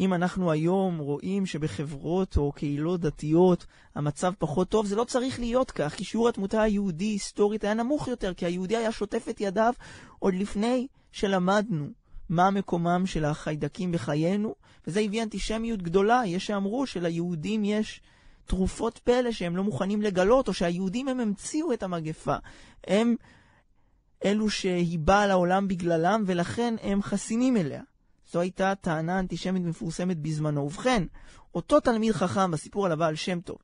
אם 0.00 0.14
אנחנו 0.14 0.50
היום 0.50 0.98
רואים 0.98 1.46
שבחברות 1.46 2.36
או 2.36 2.52
קהילות 2.52 3.00
דתיות 3.00 3.66
המצב 3.94 4.32
פחות 4.38 4.68
טוב, 4.68 4.86
זה 4.86 4.96
לא 4.96 5.04
צריך 5.04 5.40
להיות 5.40 5.70
כך, 5.70 5.94
כי 5.94 6.04
שיעור 6.04 6.28
התמותה 6.28 6.62
היהודי 6.62 7.04
היסטורית 7.04 7.64
היה 7.64 7.74
נמוך 7.74 8.08
יותר, 8.08 8.34
כי 8.34 8.46
היהודי 8.46 8.76
היה 8.76 8.92
שוטף 8.92 9.26
את 9.30 9.40
ידיו 9.40 9.72
עוד 10.18 10.34
לפני 10.34 10.86
שלמדנו 11.12 11.88
מה 12.28 12.50
מקומם 12.50 13.02
של 13.06 13.24
החיידקים 13.24 13.92
בחיינו, 13.92 14.54
וזה 14.86 15.00
הביא 15.00 15.22
אנטישמיות 15.22 15.82
גדולה. 15.82 16.22
יש 16.26 16.46
שאמרו 16.46 16.86
שליהודים 16.86 17.64
יש 17.64 18.00
תרופות 18.46 18.98
פלא 18.98 19.32
שהם 19.32 19.56
לא 19.56 19.64
מוכנים 19.64 20.02
לגלות, 20.02 20.48
או 20.48 20.54
שהיהודים 20.54 21.08
הם 21.08 21.20
המציאו 21.20 21.72
את 21.72 21.82
המגפה. 21.82 22.36
הם 22.86 23.16
אלו 24.24 24.50
שהיא 24.50 24.98
באה 24.98 25.26
לעולם 25.26 25.68
בגללם, 25.68 26.22
ולכן 26.26 26.74
הם 26.82 27.02
חסינים 27.02 27.56
אליה. 27.56 27.82
זו 28.34 28.40
הייתה 28.40 28.74
טענה 28.74 29.18
אנטישמית 29.18 29.62
מפורסמת 29.62 30.18
בזמנו. 30.18 30.60
ובכן, 30.60 31.02
אותו 31.54 31.80
תלמיד 31.80 32.12
חכם 32.12 32.50
בסיפור 32.50 32.86
על 32.86 32.92
הבעל 32.92 33.14
שם 33.14 33.40
טוב 33.40 33.58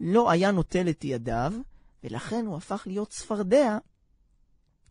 לא 0.00 0.30
היה 0.30 0.50
נוטל 0.50 0.88
את 0.88 1.04
ידיו, 1.04 1.52
ולכן 2.04 2.46
הוא 2.46 2.56
הפך 2.56 2.82
להיות 2.86 3.08
צפרדע 3.08 3.78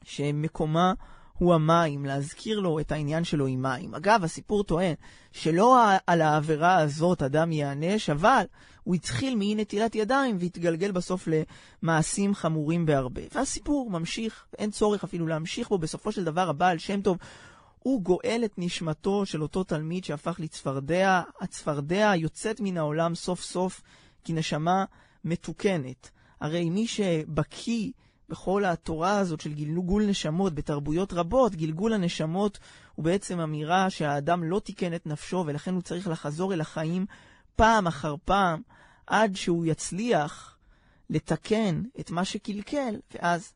שמקומה 0.04 0.94
הוא 1.38 1.54
המים, 1.54 2.06
להזכיר 2.06 2.60
לו 2.60 2.80
את 2.80 2.92
העניין 2.92 3.24
שלו 3.24 3.48
עם 3.48 3.62
מים. 3.62 3.96
אגב, 3.96 4.24
הסיפור 4.24 4.64
טוען 4.64 4.94
שלא 5.32 5.78
על 6.08 6.22
העבירה 6.22 6.78
הזאת 6.78 7.24
אדם 7.24 7.52
ייענש, 7.52 8.10
אבל 8.10 8.44
הוא 8.84 8.96
התחיל 8.96 9.36
מאי 9.36 9.56
נטילת 9.56 9.96
ידיים 9.96 10.38
והתגלגל 10.40 10.92
בסוף 10.92 11.28
למעשים 11.84 12.36
חמורים 12.36 12.86
בהרבה. 12.86 13.22
והסיפור 13.36 13.90
ממשיך, 13.90 14.46
אין 14.58 14.72
צורך 14.72 15.04
אפילו 15.04 15.28
להמשיך 15.28 15.70
בו. 15.70 15.78
בסופו 15.78 16.12
של 16.12 16.24
דבר 16.24 16.50
הבעל 16.50 16.78
שם 16.78 17.02
טוב 17.02 17.18
הוא 17.80 18.02
גואל 18.02 18.42
את 18.46 18.54
נשמתו 18.58 19.26
של 19.26 19.42
אותו 19.42 19.64
תלמיד 19.64 20.04
שהפך 20.04 20.40
לצפרדע. 20.40 21.22
הצפרדע 21.42 22.12
יוצאת 22.16 22.60
מן 22.60 22.78
העולם 22.78 23.16
סוף 23.16 23.42
סוף 23.42 23.82
כנשמה 24.24 24.86
מתוקנת. 25.24 26.10
הרי 26.42 26.70
מי 26.70 26.88
שבקיא 26.88 27.92
בכל 28.30 28.66
התורה 28.66 29.20
הזאת 29.20 29.42
של 29.42 29.54
גלגול 29.54 30.06
נשמות 30.06 30.54
בתרבויות 30.54 31.14
רבות, 31.14 31.56
גלגול 31.56 31.94
הנשמות 31.94 32.60
הוא 32.96 33.06
בעצם 33.06 33.40
אמירה 33.40 33.90
שהאדם 33.90 34.44
לא 34.44 34.60
תיקן 34.60 34.94
את 34.94 35.06
נפשו 35.06 35.44
ולכן 35.48 35.74
הוא 35.74 35.82
צריך 35.82 36.08
לחזור 36.08 36.54
אל 36.54 36.62
החיים 36.62 37.06
פעם 37.56 37.88
אחר 37.88 38.16
פעם 38.26 38.62
עד 39.08 39.36
שהוא 39.36 39.66
יצליח 39.66 40.58
לתקן 41.10 41.84
את 42.00 42.12
מה 42.12 42.26
שקלקל 42.26 42.96
ואז 43.14 43.54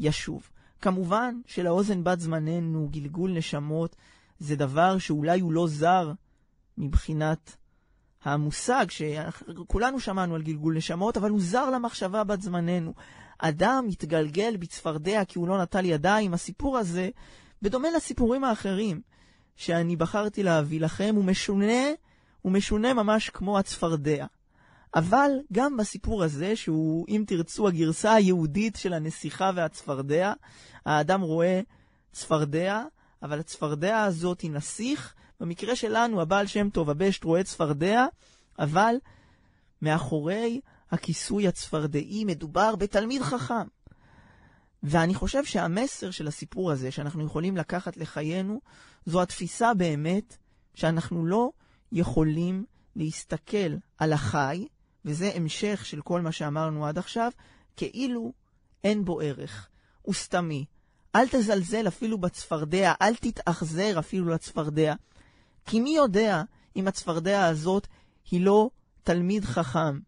ישוב. 0.00 0.50
כמובן 0.82 1.40
שלאוזן 1.46 2.04
בת 2.04 2.20
זמננו 2.20 2.88
גלגול 2.90 3.32
נשמות 3.32 3.96
זה 4.38 4.56
דבר 4.56 4.98
שאולי 4.98 5.40
הוא 5.40 5.52
לא 5.52 5.66
זר 5.68 6.12
מבחינת 6.78 7.56
המושג 8.24 8.86
שכולנו 8.88 10.00
שמענו 10.00 10.34
על 10.34 10.42
גלגול 10.42 10.76
נשמות, 10.76 11.16
אבל 11.16 11.30
הוא 11.30 11.40
זר 11.40 11.70
למחשבה 11.70 12.24
בת 12.24 12.42
זמננו. 12.42 12.94
אדם 13.38 13.84
מתגלגל 13.88 14.56
בצפרדע 14.56 15.24
כי 15.24 15.38
הוא 15.38 15.48
לא 15.48 15.62
נטל 15.62 15.84
ידיים. 15.84 16.34
הסיפור 16.34 16.78
הזה, 16.78 17.10
בדומה 17.62 17.88
לסיפורים 17.96 18.44
האחרים 18.44 19.00
שאני 19.56 19.96
בחרתי 19.96 20.42
להביא 20.42 20.80
לכם, 20.80 21.12
הוא 21.16 21.24
משונה, 21.24 21.82
הוא 22.42 22.52
משונה 22.52 22.94
ממש 22.94 23.30
כמו 23.30 23.58
הצפרדע. 23.58 24.26
אבל 24.94 25.30
גם 25.52 25.76
בסיפור 25.76 26.22
הזה, 26.22 26.56
שהוא, 26.56 27.06
אם 27.08 27.24
תרצו, 27.26 27.68
הגרסה 27.68 28.14
היהודית 28.14 28.76
של 28.76 28.92
הנסיכה 28.92 29.50
והצפרדע, 29.54 30.32
האדם 30.86 31.20
רואה 31.20 31.60
צפרדע, 32.12 32.82
אבל 33.22 33.40
הצפרדע 33.40 34.02
הזאת 34.02 34.40
היא 34.40 34.50
נסיך. 34.50 35.14
במקרה 35.40 35.76
שלנו, 35.76 36.22
הבעל 36.22 36.46
שם 36.46 36.70
טוב, 36.70 36.90
הבשט, 36.90 37.24
רואה 37.24 37.44
צפרדע, 37.44 38.06
אבל 38.58 38.94
מאחורי 39.82 40.60
הכיסוי 40.90 41.48
הצפרדעי 41.48 42.24
מדובר 42.24 42.76
בתלמיד 42.76 43.22
חכם. 43.22 43.66
ואני 44.82 45.14
חושב 45.14 45.44
שהמסר 45.44 46.10
של 46.10 46.28
הסיפור 46.28 46.70
הזה, 46.70 46.90
שאנחנו 46.90 47.24
יכולים 47.24 47.56
לקחת 47.56 47.96
לחיינו, 47.96 48.60
זו 49.06 49.22
התפיסה 49.22 49.74
באמת 49.74 50.36
שאנחנו 50.74 51.26
לא 51.26 51.50
יכולים 51.92 52.64
להסתכל 52.96 53.76
על 53.98 54.12
החי, 54.12 54.66
וזה 55.04 55.32
המשך 55.34 55.86
של 55.86 56.00
כל 56.00 56.20
מה 56.20 56.32
שאמרנו 56.32 56.86
עד 56.86 56.98
עכשיו, 56.98 57.32
כאילו 57.76 58.32
אין 58.84 59.04
בו 59.04 59.20
ערך. 59.20 59.68
הוא 60.02 60.14
סתמי. 60.14 60.64
אל 61.14 61.28
תזלזל 61.28 61.88
אפילו 61.88 62.18
בצפרדע, 62.18 62.92
אל 63.02 63.14
תתאכזר 63.14 63.98
אפילו 63.98 64.28
לצפרדע. 64.28 64.94
כי 65.66 65.80
מי 65.80 65.90
יודע 65.96 66.42
אם 66.76 66.88
הצפרדע 66.88 67.46
הזאת 67.46 67.86
היא 68.30 68.40
לא 68.40 68.70
תלמיד 69.02 69.44
חכם 69.44 70.00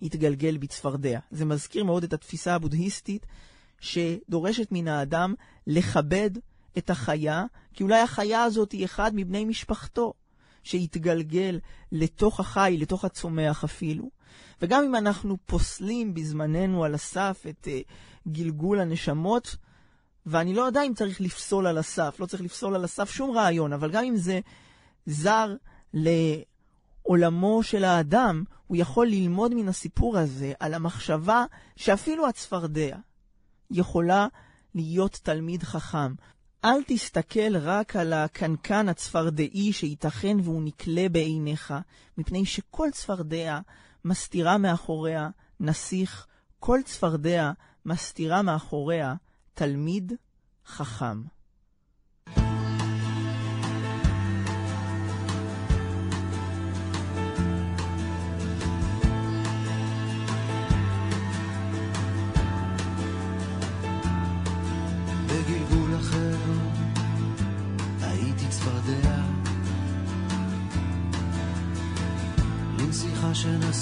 שהתגלגל 0.00 0.56
בצפרדע. 0.56 1.20
זה 1.30 1.44
מזכיר 1.44 1.84
מאוד 1.84 2.04
את 2.04 2.12
התפיסה 2.12 2.54
הבודהיסטית 2.54 3.26
שדורשת 3.80 4.68
מן 4.70 4.88
האדם 4.88 5.34
לכבד 5.66 6.30
את 6.78 6.90
החיה, 6.90 7.44
כי 7.72 7.82
אולי 7.82 8.00
החיה 8.00 8.42
הזאת 8.42 8.72
היא 8.72 8.84
אחד 8.84 9.10
מבני 9.14 9.44
משפחתו. 9.44 10.12
שהתגלגל 10.62 11.58
לתוך 11.92 12.40
החי, 12.40 12.76
לתוך 12.80 13.04
הצומח 13.04 13.64
אפילו. 13.64 14.10
וגם 14.62 14.84
אם 14.84 14.94
אנחנו 14.94 15.36
פוסלים 15.46 16.14
בזמננו 16.14 16.84
על 16.84 16.94
הסף 16.94 17.44
את 17.48 17.68
uh, 17.68 17.92
גלגול 18.28 18.80
הנשמות, 18.80 19.56
ואני 20.26 20.54
לא 20.54 20.62
יודע 20.62 20.82
אם 20.82 20.94
צריך 20.94 21.20
לפסול 21.20 21.66
על 21.66 21.78
הסף, 21.78 22.16
לא 22.20 22.26
צריך 22.26 22.42
לפסול 22.42 22.74
על 22.74 22.84
הסף 22.84 23.10
שום 23.10 23.30
רעיון, 23.30 23.72
אבל 23.72 23.90
גם 23.90 24.04
אם 24.04 24.16
זה 24.16 24.40
זר 25.06 25.54
לעולמו 25.94 27.62
של 27.62 27.84
האדם, 27.84 28.44
הוא 28.66 28.76
יכול 28.76 29.06
ללמוד 29.06 29.54
מן 29.54 29.68
הסיפור 29.68 30.18
הזה 30.18 30.52
על 30.60 30.74
המחשבה 30.74 31.44
שאפילו 31.76 32.28
הצפרדע 32.28 32.96
יכולה 33.70 34.26
להיות 34.74 35.20
תלמיד 35.22 35.62
חכם. 35.62 36.14
אל 36.64 36.82
תסתכל 36.86 37.56
רק 37.56 37.96
על 37.96 38.12
הקנקן 38.12 38.88
הצפרדעי 38.88 39.72
שייתכן 39.72 40.36
והוא 40.42 40.62
נקלה 40.62 41.08
בעיניך, 41.08 41.74
מפני 42.18 42.46
שכל 42.46 42.88
צפרדע 42.92 43.60
מסתירה 44.04 44.58
מאחוריה 44.58 45.28
נסיך, 45.60 46.26
כל 46.58 46.80
צפרדע 46.84 47.52
מסתירה 47.84 48.42
מאחוריה 48.42 49.14
תלמיד 49.54 50.12
חכם. 50.66 51.22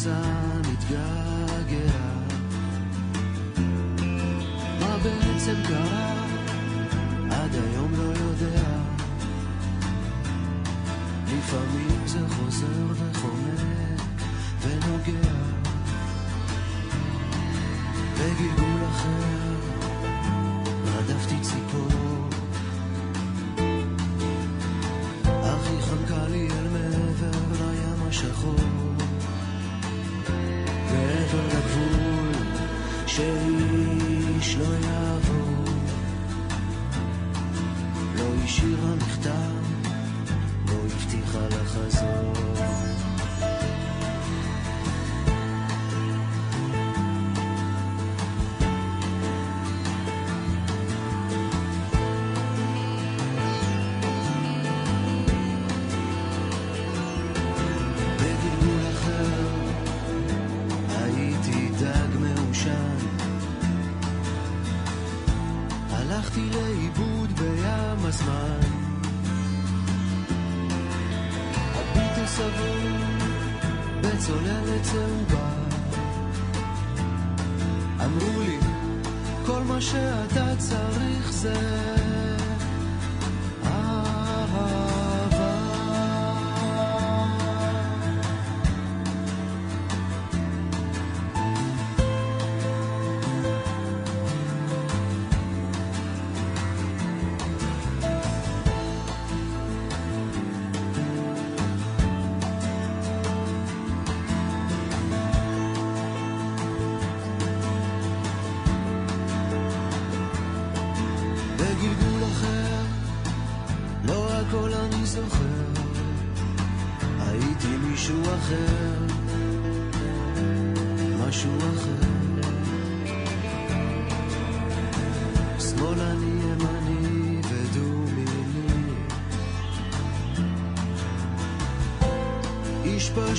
שנסע 0.07 0.59
מתגעגע 0.71 1.36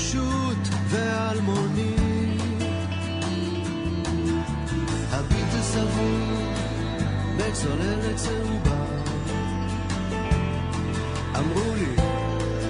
פשוט 0.08 0.76
ואלמוני, 0.90 1.96
הביט 5.12 5.62
סבור 5.62 6.54
בצוללת 7.38 8.16
צהובה. 8.16 8.86
אמרו 11.38 11.76
לי, 11.76 11.96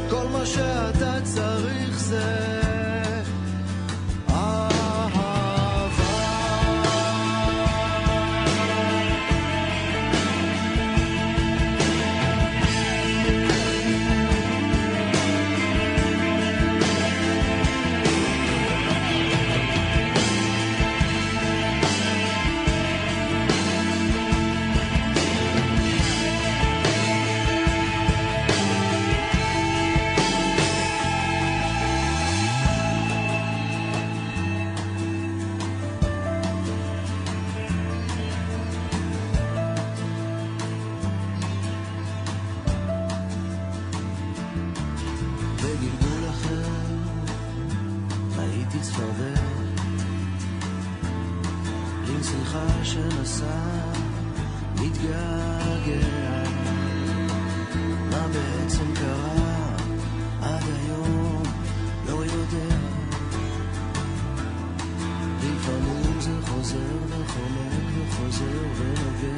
כל 0.10 0.28
מה 0.28 0.46
שאתה 0.46 1.18
צריך 1.24 2.00
זה 2.00 2.67
שנסע 53.28 53.92
מתגעגע. 54.76 56.44
מה 58.12 58.28
בעצם 58.28 58.94
קרה 58.94 59.76
עד 60.42 60.64
היום 60.64 61.44
לא 62.06 62.26
יודע. 62.26 62.76
לפעמים 65.44 66.20
זה 66.20 66.32
חוזר 66.42 66.98
וחומק 67.08 67.84
וחוזר 67.98 68.66
ונוגע 68.78 69.37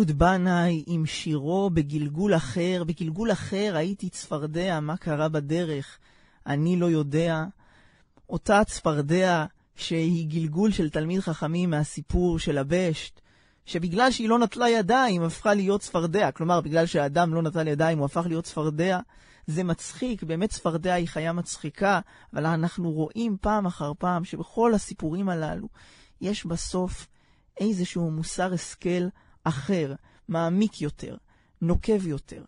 אהוד 0.00 0.18
בנאי 0.18 0.84
עם 0.86 1.06
שירו 1.06 1.70
בגלגול 1.70 2.36
אחר, 2.36 2.84
בגלגול 2.86 3.32
אחר 3.32 3.72
הייתי 3.76 4.08
צפרדע, 4.08 4.80
מה 4.80 4.96
קרה 4.96 5.28
בדרך? 5.28 5.98
אני 6.46 6.76
לא 6.76 6.86
יודע. 6.86 7.44
אותה 8.28 8.64
צפרדע 8.64 9.44
שהיא 9.76 10.28
גלגול 10.28 10.70
של 10.70 10.90
תלמיד 10.90 11.20
חכמים 11.20 11.70
מהסיפור 11.70 12.38
של 12.38 12.58
הבשט, 12.58 13.20
שבגלל 13.66 14.10
שהיא 14.10 14.28
לא 14.28 14.38
נטלה 14.38 14.68
ידיים 14.68 15.22
הפכה 15.22 15.54
להיות 15.54 15.80
צפרדע. 15.80 16.30
כלומר, 16.30 16.60
בגלל 16.60 16.86
שהאדם 16.86 17.34
לא 17.34 17.42
נטל 17.42 17.68
ידיים 17.68 17.98
הוא 17.98 18.04
הפך 18.04 18.26
להיות 18.26 18.44
צפרדע. 18.44 19.00
זה 19.46 19.64
מצחיק, 19.64 20.22
באמת 20.22 20.50
צפרדע 20.50 20.94
היא 20.94 21.08
חיה 21.08 21.32
מצחיקה, 21.32 22.00
אבל 22.32 22.46
אנחנו 22.46 22.92
רואים 22.92 23.36
פעם 23.40 23.66
אחר 23.66 23.92
פעם 23.98 24.24
שבכל 24.24 24.74
הסיפורים 24.74 25.28
הללו 25.28 25.68
יש 26.20 26.46
בסוף 26.46 27.06
איזשהו 27.60 28.10
מוסר 28.10 28.52
השכל 28.52 29.08
אחר, 29.44 29.94
מעמיק 30.28 30.80
יותר, 30.80 31.16
נוקב 31.60 32.06
יותר. 32.06 32.44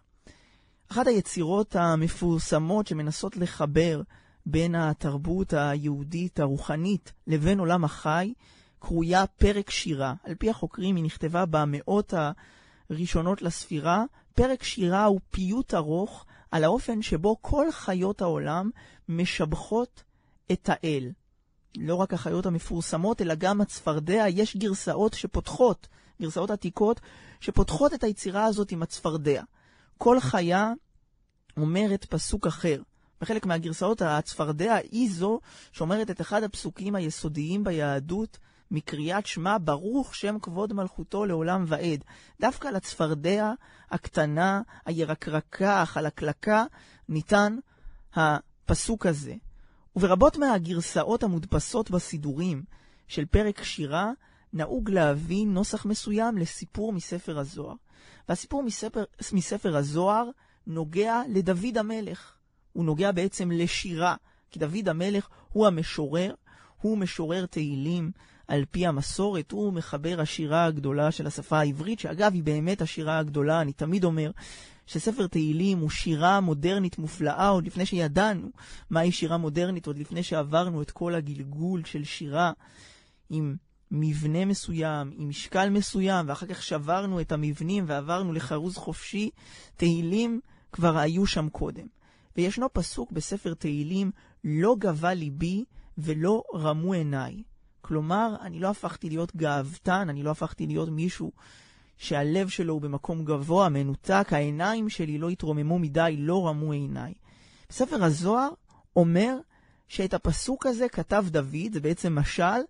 אחת 0.89 1.07
היצירות 1.07 1.77
המפורסמות 1.77 2.87
שמנסות 2.87 3.37
לחבר 3.37 4.03
בין 4.47 4.75
התרבות 4.75 5.53
היהודית 5.53 6.41
הרוחנית 6.41 7.13
לבין 7.27 7.59
עולם 7.59 7.85
החי, 7.85 8.33
קרויה 8.79 9.27
פרק 9.27 9.71
שירה. 9.71 10.15
על 10.25 10.35
פי 10.35 10.51
החוקרים 10.51 10.97
היא 10.97 11.05
נכתבה 11.05 11.45
במאות 11.47 12.15
הראשונות 12.91 13.43
לספירה. 13.43 14.05
פרק 14.35 14.63
שירה 14.63 15.05
הוא 15.05 15.21
פיוט 15.31 15.75
ארוך 15.75 16.27
על 16.51 16.65
האופן 16.65 17.03
שבו 17.03 17.37
כל 17.41 17.73
חיות 17.73 18.23
העולם 18.23 18.71
משבחות 19.09 20.03
את 20.53 20.69
האל. 20.73 21.11
לא 21.77 21.95
רק 21.95 22.15
החיות 22.15 22.47
המפורסמות, 22.47 23.23
אלא 23.23 23.35
גם 23.35 23.61
הצפרדע, 23.61 24.25
יש 24.29 24.57
גרסאות 24.57 25.15
שפותחות, 25.15 25.89
גרסאות 26.23 26.51
עתיקות, 26.51 27.01
שפותחות 27.41 27.95
את 27.95 28.05
היצירה 28.05 28.45
הזאת 28.45 28.73
עם 28.73 28.83
הצפרדע. 28.83 29.43
כל 29.99 30.21
חיה 30.21 30.73
אומרת 31.57 32.05
פסוק 32.05 32.47
אחר. 32.47 32.83
בחלק 33.21 33.47
מהגרסאות 33.47 34.03
הצפרדע 34.03 34.75
היא 34.75 35.11
זו 35.13 35.41
שאומרת 35.73 36.11
את 36.11 36.21
אחד 36.21 36.43
הפסוקים 36.43 36.95
היסודיים 36.95 37.65
ביהדות, 37.65 38.39
מקריאת 38.71 39.27
שמע 39.27 39.57
ברוך 39.65 40.15
שם 40.15 40.37
כבוד 40.43 40.73
מלכותו 40.73 41.27
לעולם 41.27 41.65
ועד. 41.69 42.05
דווקא 42.41 42.69
לצפרדע 42.69 43.53
הקטנה, 43.91 44.63
הירקרקה, 44.87 45.83
החלקלקה, 45.83 46.65
ניתן 47.09 47.57
הפסוק 48.15 49.07
הזה. 49.07 49.35
וברבות 49.97 50.37
מהגרסאות 50.37 51.23
המודפסות 51.23 51.91
בסידורים 51.91 52.63
של 53.09 53.25
פרק 53.25 53.63
שירה, 53.63 54.13
נהוג 54.53 54.91
להביא 54.91 55.47
נוסח 55.47 55.87
מסוים 55.87 56.39
לסיפור 56.39 56.93
מספר 56.93 57.39
הזוהר. 57.39 57.75
והסיפור 58.29 58.63
מספר, 58.63 59.05
מספר 59.33 59.77
הזוהר 59.77 60.31
נוגע 60.67 61.21
לדוד 61.29 61.79
המלך. 61.79 62.35
הוא 62.73 62.85
נוגע 62.85 63.13
בעצם 63.13 63.51
לשירה, 63.51 64.17
כי 64.51 64.59
דוד 64.59 64.89
המלך 64.89 65.29
הוא 65.53 65.67
המשורר, 65.67 66.35
הוא 66.81 66.99
משורר 66.99 67.47
תהילים, 67.47 68.11
על 68.49 68.65
פי 68.71 68.87
המסורת, 68.87 69.53
הוא 69.53 69.73
מחבר 69.73 70.21
השירה 70.21 70.65
הגדולה 70.65 71.11
של 71.11 71.27
השפה 71.27 71.59
העברית, 71.59 71.99
שאגב, 71.99 72.33
היא 72.35 72.43
באמת 72.43 72.83
השירה 72.83 73.19
הגדולה, 73.19 73.61
אני 73.61 73.73
תמיד 73.73 74.05
אומר 74.05 74.31
שספר 74.87 75.27
תהילים 75.27 75.79
הוא 75.79 75.91
שירה 75.91 76.41
מודרנית 76.41 76.99
מופלאה, 76.99 77.49
עוד 77.49 77.67
לפני 77.67 77.87
שידענו 77.87 78.51
מהי 78.91 79.13
שירה 79.13 79.37
מודרנית, 79.37 79.87
עוד 79.87 79.99
לפני 79.99 80.23
שעברנו 80.23 80.83
את 80.83 80.91
כל 80.91 81.15
הגלגול 81.15 81.85
של 81.85 82.05
שירה 82.05 82.53
עם 83.31 83.57
מבנה 83.95 84.45
מסוים, 84.45 85.11
עם 85.17 85.29
משקל 85.29 85.71
מסוים, 85.71 86.29
ואחר 86.29 86.47
כך 86.47 86.63
שברנו 86.63 87.21
את 87.21 87.33
המבנים 87.33 87.85
ועברנו 87.87 88.33
לחרוז 88.33 88.77
חופשי, 88.77 89.31
תהילים 89.77 90.41
כבר 90.73 90.99
היו 90.99 91.27
שם 91.27 91.49
קודם. 91.49 91.87
וישנו 92.37 92.73
פסוק 92.73 93.13
בספר 93.13 93.55
תהילים, 93.55 94.11
לא 94.45 94.77
גבה 94.79 95.15
ליבי 95.15 95.65
ולא 95.99 96.43
רמו 96.55 96.93
עיניי. 96.93 97.43
כלומר, 97.81 98.35
אני 98.41 98.61
לא 98.61 98.71
הפכתי 98.71 99.09
להיות 99.09 99.37
גאוותן, 99.37 100.09
אני 100.09 100.23
לא 100.23 100.31
הפכתי 100.31 100.67
להיות 100.67 100.89
מישהו 100.89 101.33
שהלב 101.97 102.49
שלו 102.49 102.75
הוא 102.75 102.83
במקום 102.83 103.25
גבוה, 103.25 103.69
מנותק, 103.69 104.29
העיניים 104.31 104.89
שלי 104.89 105.19
לא 105.19 105.29
התרוממו 105.29 105.79
מדי, 105.79 106.17
לא 106.19 106.49
רמו 106.49 106.73
עיניי. 106.73 107.15
בספר 107.69 108.05
הזוהר 108.05 108.49
אומר 108.97 109.37
שאת 109.89 110.15
הפסוק 110.15 110.67
הזה 110.67 110.89
כתב 110.89 111.25
דוד, 111.31 111.73
זה 111.73 111.81
בעצם 111.81 112.19
משל, 112.19 112.61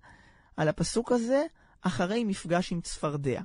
על 0.56 0.68
הפסוק 0.68 1.12
הזה 1.12 1.44
אחרי 1.82 2.24
מפגש 2.24 2.72
עם 2.72 2.80
צפרדע. 2.80 3.40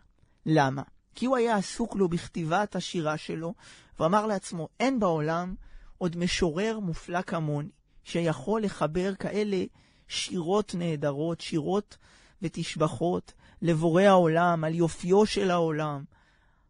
למה? 0.45 0.81
כי 1.15 1.25
הוא 1.25 1.37
היה 1.37 1.55
עסוק 1.55 1.95
לו 1.95 2.09
בכתיבת 2.09 2.75
השירה 2.75 3.17
שלו, 3.17 3.53
ואמר 3.99 4.25
לעצמו, 4.25 4.69
אין 4.79 4.99
בעולם 4.99 5.55
עוד 5.97 6.17
משורר 6.17 6.79
מופלא 6.79 7.21
כמוני, 7.21 7.69
שיכול 8.03 8.61
לחבר 8.61 9.15
כאלה 9.15 9.63
שירות 10.07 10.75
נהדרות, 10.75 11.41
שירות 11.41 11.97
ותשבחות 12.41 13.33
לבורא 13.61 14.03
העולם, 14.03 14.63
על 14.63 14.75
יופיו 14.75 15.25
של 15.25 15.51
העולם, 15.51 16.03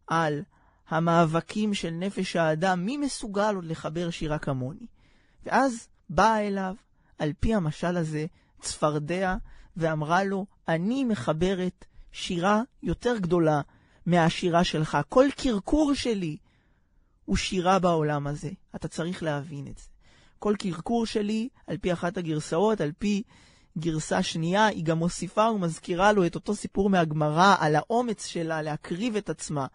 על 0.06 0.42
המאבקים 0.88 1.74
של 1.74 1.90
נפש 1.90 2.36
האדם, 2.36 2.84
מי 2.84 2.96
מסוגל 2.96 3.54
עוד 3.54 3.64
לחבר 3.64 4.10
שירה 4.10 4.38
כמוני? 4.38 4.86
ואז 5.46 5.88
באה 6.10 6.48
אליו, 6.48 6.74
על 7.18 7.32
פי 7.40 7.54
המשל 7.54 7.96
הזה, 7.96 8.26
צפרדע, 8.60 9.36
ואמרה 9.78 10.24
לו, 10.24 10.46
אני 10.68 11.04
מחברת 11.04 11.84
שירה 12.12 12.62
יותר 12.82 13.16
גדולה 13.18 13.60
מהשירה 14.06 14.64
שלך. 14.64 14.98
כל 15.08 15.26
קרקור 15.36 15.94
שלי 15.94 16.36
הוא 17.24 17.36
שירה 17.36 17.78
בעולם 17.78 18.26
הזה. 18.26 18.50
אתה 18.76 18.88
צריך 18.88 19.22
להבין 19.22 19.66
את 19.66 19.78
זה. 19.78 19.86
כל 20.38 20.54
קרקור 20.58 21.06
שלי, 21.06 21.48
על 21.66 21.76
פי 21.76 21.92
אחת 21.92 22.16
הגרסאות, 22.16 22.80
על 22.80 22.92
פי 22.98 23.22
גרסה 23.78 24.22
שנייה, 24.22 24.66
היא 24.66 24.84
גם 24.84 24.98
מוסיפה 24.98 25.50
ומזכירה 25.50 26.12
לו 26.12 26.26
את 26.26 26.34
אותו 26.34 26.54
סיפור 26.54 26.90
מהגמרא 26.90 27.56
על 27.58 27.76
האומץ 27.76 28.26
שלה 28.26 28.62
להקריב 28.62 29.16
את 29.16 29.30
עצמה 29.30 29.66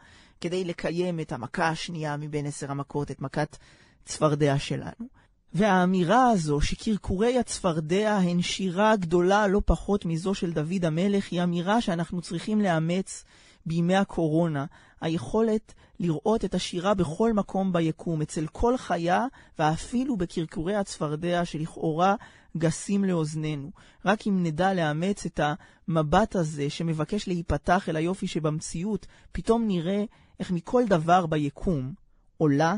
כדי 0.41 0.64
לקיים 0.64 1.20
את 1.20 1.32
המכה 1.32 1.68
השנייה 1.68 2.18
מבין 2.18 2.45
עשר 2.45 2.72
המכות, 2.72 3.12
את 3.12 3.22
מכת 3.22 3.58
צפרדע 4.06 4.60
שלנו. 4.60 5.23
והאמירה 5.54 6.30
הזו 6.30 6.62
שקרקורי 6.62 7.39
הצפרדע 7.39 8.16
הן 8.18 8.41
שירה 8.41 8.95
גדולה 8.95 9.47
לא 9.47 9.62
פחות 9.66 10.06
מזו 10.06 10.34
של 10.34 10.51
דוד 10.51 10.86
המלך, 10.86 11.32
היא 11.32 11.43
אמירה 11.43 11.82
שאנחנו 11.82 12.22
צריכים 12.22 12.62
לאמץ 12.62 13.24
בימי 13.66 13.95
הקורונה. 13.95 14.66
היכולת 15.01 15.74
לראות 15.99 16.45
את 16.45 16.56
השירה 16.56 16.93
בכל 16.93 17.34
מקום 17.34 17.74
ביקום, 17.74 18.22
אצל 18.22 18.47
כל 18.47 18.78
חיה, 18.78 19.26
ואפילו 19.60 20.18
בקרקורי 20.18 20.76
הצפרדע 20.76 21.45
שלכאורה 21.45 22.16
גסים 22.58 23.06
לאוזנינו. 23.06 23.72
רק 24.06 24.28
אם 24.28 24.43
נדע 24.43 24.74
לאמץ 24.74 25.26
את 25.26 25.39
המבט 25.88 26.36
הזה 26.36 26.70
שמבקש 26.70 27.28
להיפתח 27.28 27.89
אל 27.89 27.95
היופי 27.95 28.28
שבמציאות, 28.28 29.06
פתאום 29.32 29.68
נראה 29.68 30.04
איך 30.39 30.51
מכל 30.51 30.84
דבר 30.88 31.26
ביקום 31.26 31.93
עולה 32.38 32.76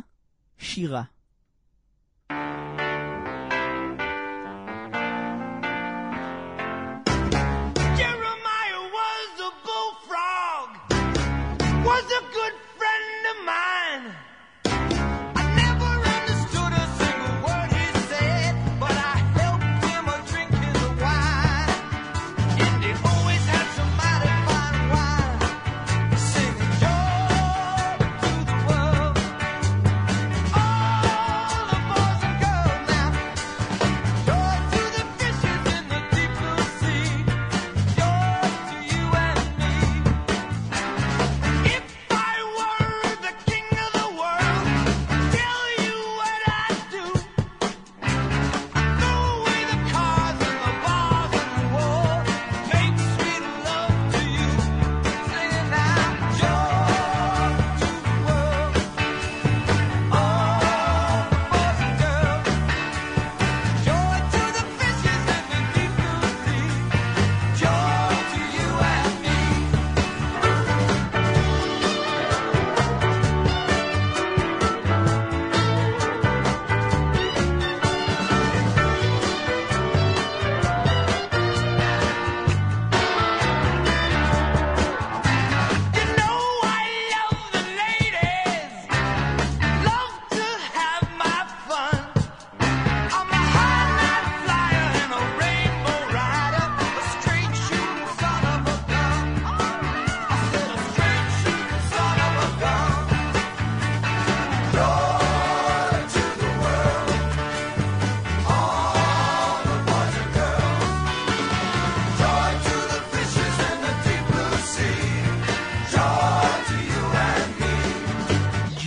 שירה. 0.57 1.03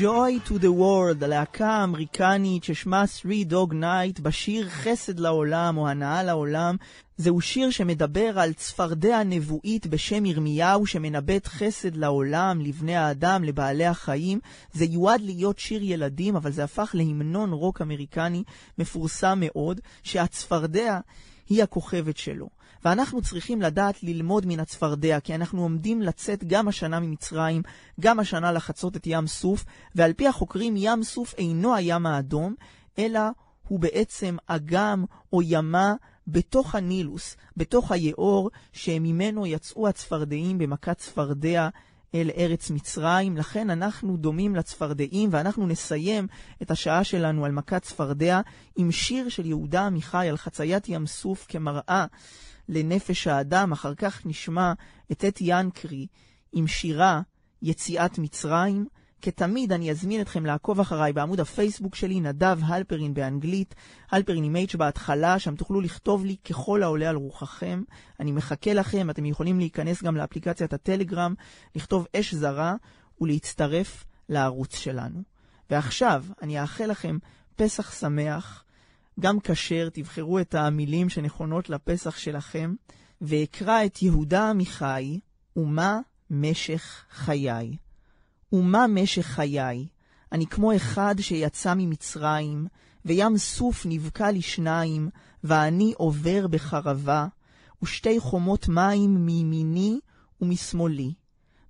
Joy 0.08 0.48
to 0.48 0.52
the 0.58 0.72
World, 0.78 1.24
הלהקה 1.24 1.68
האמריקנית 1.68 2.64
ששמה 2.64 3.04
Three 3.04 3.50
Dog 3.50 3.72
Night 3.72 4.22
בשיר 4.22 4.68
חסד 4.68 5.18
לעולם 5.18 5.76
או 5.76 5.88
הנאה 5.88 6.22
לעולם. 6.22 6.76
זהו 7.16 7.40
שיר 7.40 7.70
שמדבר 7.70 8.38
על 8.38 8.52
צפרדע 8.52 9.22
נבואית 9.24 9.86
בשם 9.86 10.26
ירמיהו 10.26 10.86
שמנבאת 10.86 11.46
חסד 11.46 11.96
לעולם, 11.96 12.60
לבני 12.60 12.96
האדם, 12.96 13.44
לבעלי 13.44 13.86
החיים. 13.86 14.40
זה 14.72 14.84
יועד 14.84 15.20
להיות 15.20 15.58
שיר 15.58 15.82
ילדים, 15.82 16.36
אבל 16.36 16.52
זה 16.52 16.64
הפך 16.64 16.90
להמנון 16.94 17.52
רוק 17.52 17.82
אמריקני 17.82 18.42
מפורסם 18.78 19.38
מאוד, 19.40 19.80
שהצפרדע 20.02 20.98
היא 21.48 21.62
הכוכבת 21.62 22.16
שלו. 22.16 22.57
ואנחנו 22.84 23.22
צריכים 23.22 23.62
לדעת 23.62 24.02
ללמוד 24.02 24.46
מן 24.46 24.60
הצפרדע, 24.60 25.20
כי 25.20 25.34
אנחנו 25.34 25.62
עומדים 25.62 26.02
לצאת 26.02 26.44
גם 26.44 26.68
השנה 26.68 27.00
ממצרים, 27.00 27.62
גם 28.00 28.20
השנה 28.20 28.52
לחצות 28.52 28.96
את 28.96 29.02
ים 29.06 29.26
סוף, 29.26 29.64
ועל 29.94 30.12
פי 30.12 30.28
החוקרים 30.28 30.74
ים 30.76 31.02
סוף 31.02 31.34
אינו 31.34 31.74
הים 31.74 32.06
האדום, 32.06 32.54
אלא 32.98 33.20
הוא 33.68 33.80
בעצם 33.80 34.36
אגם 34.46 35.04
או 35.32 35.42
ימה 35.42 35.94
בתוך 36.26 36.74
הנילוס, 36.74 37.36
בתוך 37.56 37.92
היאור, 37.92 38.50
שממנו 38.72 39.46
יצאו 39.46 39.88
הצפרדעים 39.88 40.58
במכת 40.58 40.98
צפרדע 40.98 41.68
אל 42.14 42.30
ארץ 42.36 42.70
מצרים, 42.70 43.36
לכן 43.36 43.70
אנחנו 43.70 44.16
דומים 44.16 44.56
לצפרדעים, 44.56 45.28
ואנחנו 45.32 45.66
נסיים 45.66 46.26
את 46.62 46.70
השעה 46.70 47.04
שלנו 47.04 47.44
על 47.44 47.52
מכת 47.52 47.82
צפרדע 47.82 48.40
עם 48.76 48.92
שיר 48.92 49.28
של 49.28 49.46
יהודה 49.46 49.86
עמיחי 49.86 50.28
על 50.28 50.36
חציית 50.36 50.88
ים 50.88 51.06
סוף 51.06 51.46
כמראה 51.48 52.06
לנפש 52.68 53.26
האדם. 53.26 53.72
אחר 53.72 53.94
כך 53.94 54.26
נשמע 54.26 54.72
את 55.12 55.24
אתי 55.24 55.44
ינקרי 55.46 56.06
עם 56.52 56.66
שירה 56.66 57.20
יציאת 57.62 58.18
מצרים. 58.18 58.86
כתמיד 59.22 59.72
אני 59.72 59.90
אזמין 59.90 60.20
אתכם 60.20 60.46
לעקוב 60.46 60.80
אחריי 60.80 61.12
בעמוד 61.12 61.40
הפייסבוק 61.40 61.94
שלי, 61.94 62.20
נדב 62.20 62.58
הלפרין 62.62 63.14
באנגלית, 63.14 63.74
הלפרין 64.10 64.44
עם 64.44 64.56
H 64.56 64.76
בהתחלה, 64.76 65.38
שם 65.38 65.56
תוכלו 65.56 65.80
לכתוב 65.80 66.24
לי 66.24 66.36
ככל 66.44 66.82
העולה 66.82 67.08
על 67.08 67.16
רוחכם. 67.16 67.82
אני 68.20 68.32
מחכה 68.32 68.74
לכם, 68.74 69.10
אתם 69.10 69.26
יכולים 69.26 69.58
להיכנס 69.58 70.02
גם 70.02 70.16
לאפליקציית 70.16 70.72
הטלגרם, 70.72 71.34
לכתוב 71.74 72.06
אש 72.16 72.34
זרה 72.34 72.74
ולהצטרף 73.20 74.04
לערוץ 74.28 74.76
שלנו. 74.76 75.22
ועכשיו 75.70 76.24
אני 76.42 76.60
אאחל 76.60 76.86
לכם 76.86 77.18
פסח 77.56 78.00
שמח, 78.00 78.64
גם 79.20 79.38
כשר, 79.40 79.88
תבחרו 79.92 80.38
את 80.38 80.54
המילים 80.54 81.08
שנכונות 81.08 81.70
לפסח 81.70 82.16
שלכם, 82.16 82.74
ואקרא 83.20 83.84
את 83.84 84.02
יהודה 84.02 84.50
עמיחי, 84.50 85.20
ומה 85.56 86.00
משך 86.30 87.04
חיי. 87.10 87.76
ומה 88.52 88.86
משך 88.86 89.26
חיי? 89.26 89.86
אני 90.32 90.46
כמו 90.46 90.76
אחד 90.76 91.14
שיצא 91.20 91.74
ממצרים, 91.76 92.66
וים 93.04 93.38
סוף 93.38 93.86
נבקע 93.86 94.32
לשניים, 94.32 95.08
ואני 95.44 95.92
עובר 95.96 96.46
בחרבה, 96.46 97.26
ושתי 97.82 98.20
חומות 98.20 98.68
מים 98.68 99.26
מימיני 99.26 100.00
ומשמאלי. 100.40 101.12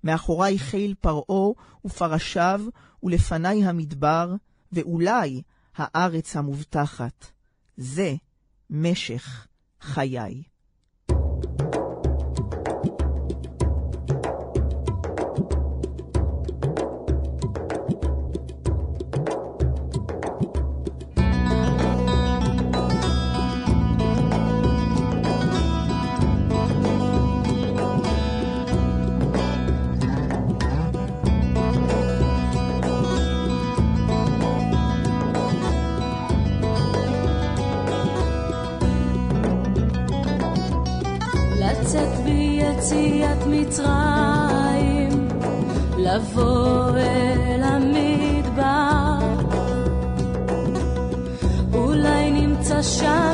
מאחורי 0.03 0.59
חיל 0.59 0.95
פרעה 1.01 1.51
ופרשיו, 1.85 2.61
ולפני 3.03 3.65
המדבר, 3.65 4.35
ואולי 4.71 5.41
הארץ 5.75 6.35
המובטחת. 6.35 7.38
זה 7.81 8.13
משך 8.69 9.47
חיי. 9.81 10.43
ביציאת 42.89 43.47
מצרים, 43.47 45.27
לבוא 45.97 46.97
אל 46.97 47.63
המדבר. 47.63 49.19
אולי 51.73 52.31
נמצא 52.31 52.81
שם 52.81 53.28